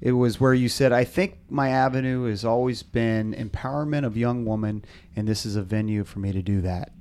[0.00, 4.44] It was where you said, "I think my avenue has always been empowerment of young
[4.44, 4.84] women,
[5.16, 6.92] and this is a venue for me to do that."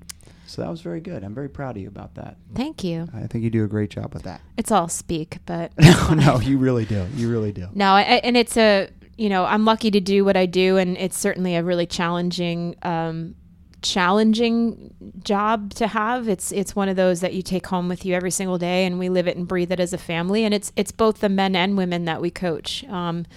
[0.49, 1.23] So that was very good.
[1.23, 2.37] I'm very proud of you about that.
[2.55, 3.07] Thank you.
[3.13, 4.41] I think you do a great job with that.
[4.57, 7.05] It's all speak, but no, no, you really do.
[7.15, 7.67] You really do.
[7.75, 10.97] No, I, and it's a you know I'm lucky to do what I do, and
[10.97, 13.35] it's certainly a really challenging um,
[13.83, 16.27] challenging job to have.
[16.27, 18.97] It's it's one of those that you take home with you every single day, and
[18.97, 20.45] we live it and breathe it as a family.
[20.45, 22.83] And it's it's both the men and women that we coach.
[22.85, 23.27] Um,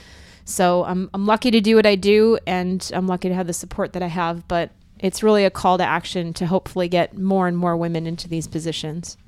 [0.46, 3.52] so I'm I'm lucky to do what I do, and I'm lucky to have the
[3.52, 4.48] support that I have.
[4.48, 4.70] But
[5.02, 8.46] it's really a call to action to hopefully get more and more women into these
[8.46, 9.18] positions.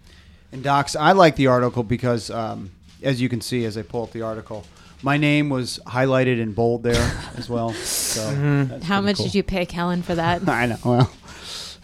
[0.52, 2.70] And docs, I like the article because, um,
[3.02, 4.64] as you can see, as I pull up the article,
[5.02, 7.72] my name was highlighted in bold there as well.
[7.72, 9.26] So that's How much cool.
[9.26, 10.48] did you pay Kellen for that?
[10.48, 10.78] I know.
[10.84, 11.10] Well,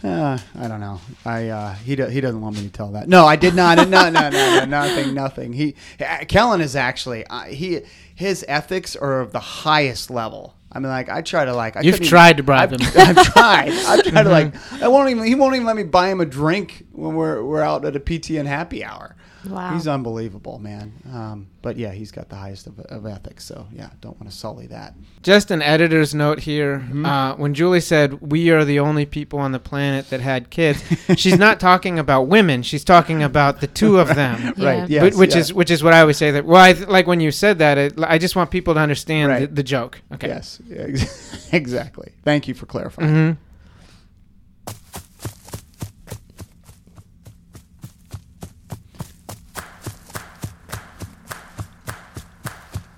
[0.02, 1.00] uh, I don't know.
[1.26, 3.08] I uh, he do, he doesn't want me to tell that.
[3.08, 3.76] No, I did not.
[3.76, 5.52] No, no, no, no, nothing, nothing.
[5.52, 7.82] He uh, Kellen is actually uh, he
[8.14, 10.54] his ethics are of the highest level.
[10.72, 11.76] I mean, like I try to like.
[11.76, 12.88] I You've tried to bribe I've, him.
[12.96, 13.72] I've tried.
[13.72, 14.74] I've tried to mm-hmm.
[14.76, 14.82] like.
[14.82, 15.24] I won't even.
[15.24, 18.00] He won't even let me buy him a drink when we're we're out at a
[18.00, 19.16] PTN happy hour.
[19.48, 19.74] Wow.
[19.74, 20.92] He's unbelievable, man.
[21.12, 23.44] Um, but yeah, he's got the highest of, of ethics.
[23.44, 24.94] So yeah, don't want to sully that.
[25.22, 26.78] Just an editor's note here.
[26.78, 27.06] Mm-hmm.
[27.06, 30.82] Uh, when Julie said we are the only people on the planet that had kids,
[31.16, 32.62] she's not talking about women.
[32.62, 34.54] She's talking about the two of them.
[34.60, 34.80] Yeah.
[34.80, 34.90] Right.
[34.90, 35.16] Yes.
[35.16, 35.40] Which yeah.
[35.40, 36.44] is which is what I always say that.
[36.44, 37.78] Well, I th- like when you said that.
[37.78, 39.40] It, I just want people to understand Right.
[39.40, 40.02] the, the joke.
[40.12, 40.28] Okay.
[40.28, 40.60] Yes,
[41.52, 42.12] exactly.
[42.24, 43.08] Thank you for clarifying.
[43.08, 43.32] hmm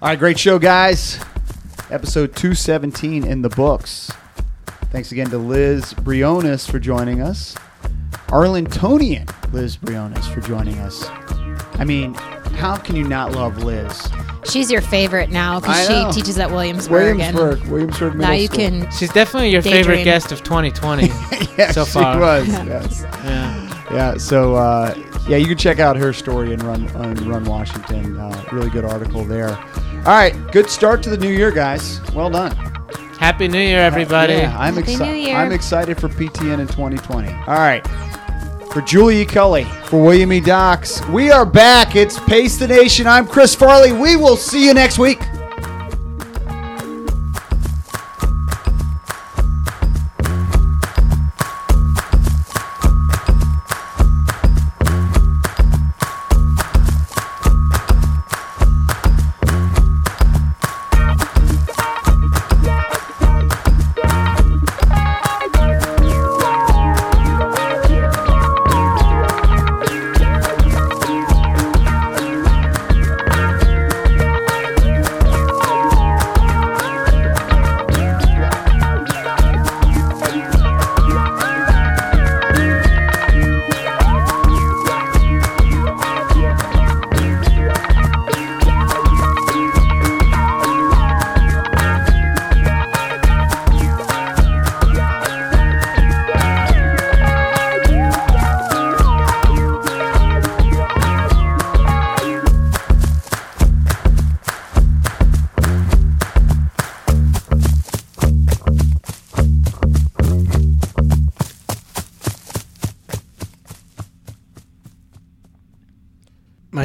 [0.02, 1.20] All right, great show, guys.
[1.90, 4.10] Episode 217 in the books.
[4.90, 7.54] Thanks again to Liz Briones for joining us.
[8.28, 11.04] Arlingtonian Liz Briones for joining us.
[11.78, 14.08] I mean, how can you not love Liz?
[14.50, 16.10] She's your favorite now I because know.
[16.10, 17.16] she teaches at Williamsburg.
[17.18, 18.58] Williamsburg, And Williamsburg Middle now you School.
[18.58, 18.90] can.
[18.90, 20.04] She's definitely your favorite Daydream.
[20.04, 21.06] guest of 2020.
[21.56, 22.18] yes, so she far.
[22.18, 22.48] was.
[22.48, 23.02] Yes.
[23.24, 23.68] yeah.
[23.92, 24.94] Yeah, so uh,
[25.28, 28.18] yeah, you can check out her story in Run on Run Washington.
[28.18, 29.56] Uh, really good article there.
[29.56, 32.00] All right, good start to the new year, guys.
[32.12, 32.54] Well done.
[33.18, 34.32] Happy New Year, everybody.
[34.34, 35.12] Yeah, I'm Happy excited.
[35.12, 35.36] New Year.
[35.36, 37.28] I'm excited for PTN in 2020.
[37.32, 37.86] All right.
[38.72, 39.24] For Julie E.
[39.24, 40.40] Culley, for William E.
[40.40, 41.94] Docs, we are back.
[41.94, 43.06] It's Pace the Nation.
[43.06, 43.92] I'm Chris Farley.
[43.92, 45.20] We will see you next week.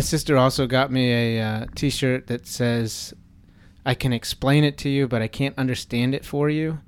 [0.07, 3.13] Sister also got me a uh, T-shirt that says,
[3.85, 6.79] "I can explain it to you, but I can't understand it for you."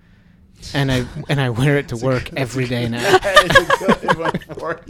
[0.74, 3.00] And I and I wear it to work every day now.
[3.22, 4.82] That is a good one for.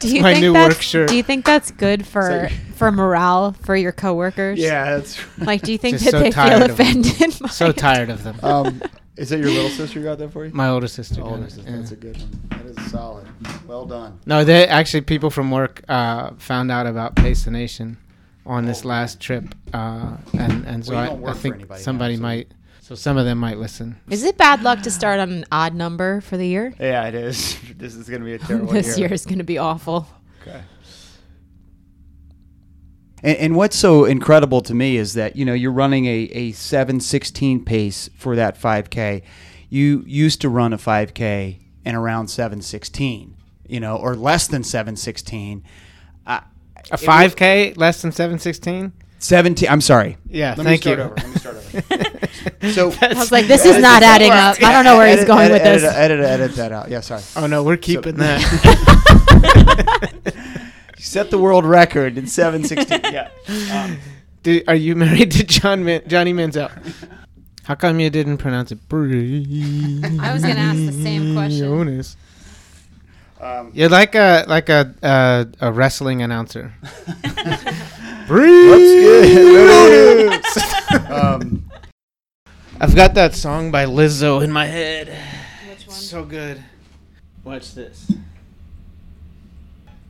[0.00, 1.08] Do you my think new that's, work shirt.
[1.08, 4.58] Do you think that's good for So- for morale for your coworkers?
[4.58, 5.18] Yeah, that's.
[5.38, 6.86] Like, do you think Just that so they feel tired of them.
[6.86, 7.50] offended?
[7.50, 8.36] So tired of them.
[8.42, 8.82] Um,
[9.16, 10.52] is that your little sister who got that for you?
[10.52, 11.22] My older sister.
[11.22, 12.40] Oh, got that's, that's a good one.
[12.50, 13.21] That is solid.
[13.66, 14.20] Well done.
[14.26, 17.98] No, they actually people from work uh, found out about Pace the Nation
[18.44, 18.88] on this oh.
[18.88, 22.54] last trip, uh, and and so Well, I, I think anybody somebody now, so- might.
[22.80, 23.96] So some of them might listen.
[24.10, 26.74] Is it bad luck to start on an odd number for the year?
[26.80, 27.56] Yeah, it is.
[27.78, 30.06] This is going to be a terrible this year is going to be awful.
[30.42, 30.62] Okay.
[33.22, 36.52] And, and what's so incredible to me is that you know you're running a, a
[36.52, 39.22] 716 pace for that 5K.
[39.68, 43.36] You used to run a 5K and around 716,
[43.66, 45.64] you know, or less than 716.
[46.26, 46.40] Uh,
[46.90, 48.92] a 5K was, less than 716?
[49.18, 50.16] 17 i'm sorry.
[50.28, 50.94] Yeah let thank you.
[50.94, 51.14] over.
[51.16, 51.82] let me start over.
[52.72, 54.60] So i was like this is not adding up.
[54.62, 56.90] I don't know where edit, he's going edit, with edit, this edit, edit that out.
[56.90, 57.22] Yeah sorry.
[57.36, 58.42] Oh no we're keeping so, that
[60.98, 63.28] set the world record in 716 yeah.
[63.72, 63.98] Um,
[64.66, 66.70] are you married to john Man- johnny manziel
[67.64, 68.78] how come you didn't pronounce it?
[68.90, 71.58] I was gonna ask the same question.
[71.60, 72.16] Jonas.
[73.40, 76.72] um, You're like a like a a, a wrestling announcer.
[78.28, 78.92] What's
[81.10, 81.64] um,
[82.80, 85.08] I've got that song by Lizzo in my head.
[85.68, 85.96] Which one?
[85.96, 86.62] So good.
[87.44, 88.10] Watch this.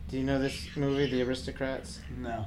[0.08, 2.00] Do you know this movie, The Aristocrats?
[2.18, 2.46] no.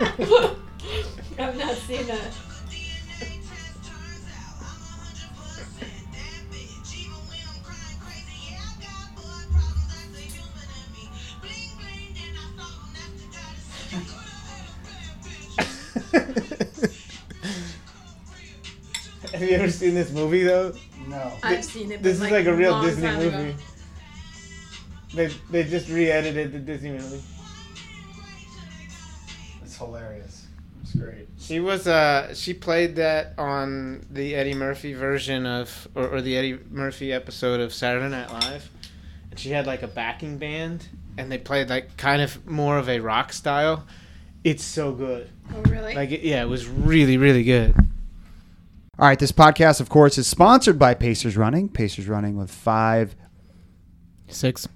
[1.38, 2.32] I've not seen that.
[19.32, 20.72] Have you ever seen this movie though?
[21.06, 21.30] No.
[21.42, 22.02] I've seen it.
[22.02, 23.54] This is like a real Disney movie.
[25.12, 27.20] They they just re-edited the Disney movie.
[29.80, 30.46] It's hilarious.
[30.82, 31.28] It's great.
[31.38, 36.36] She was uh she played that on the Eddie Murphy version of or, or the
[36.36, 38.68] Eddie Murphy episode of Saturday Night Live.
[39.30, 40.86] And she had like a backing band
[41.16, 43.86] and they played like kind of more of a rock style.
[44.44, 45.30] It's so good.
[45.54, 45.94] Oh really?
[45.94, 47.74] Like it, yeah, it was really really good.
[48.98, 51.70] All right, this podcast, of course, is sponsored by Pacers Running.
[51.70, 53.16] Pacers Running with five
[54.28, 54.68] Six.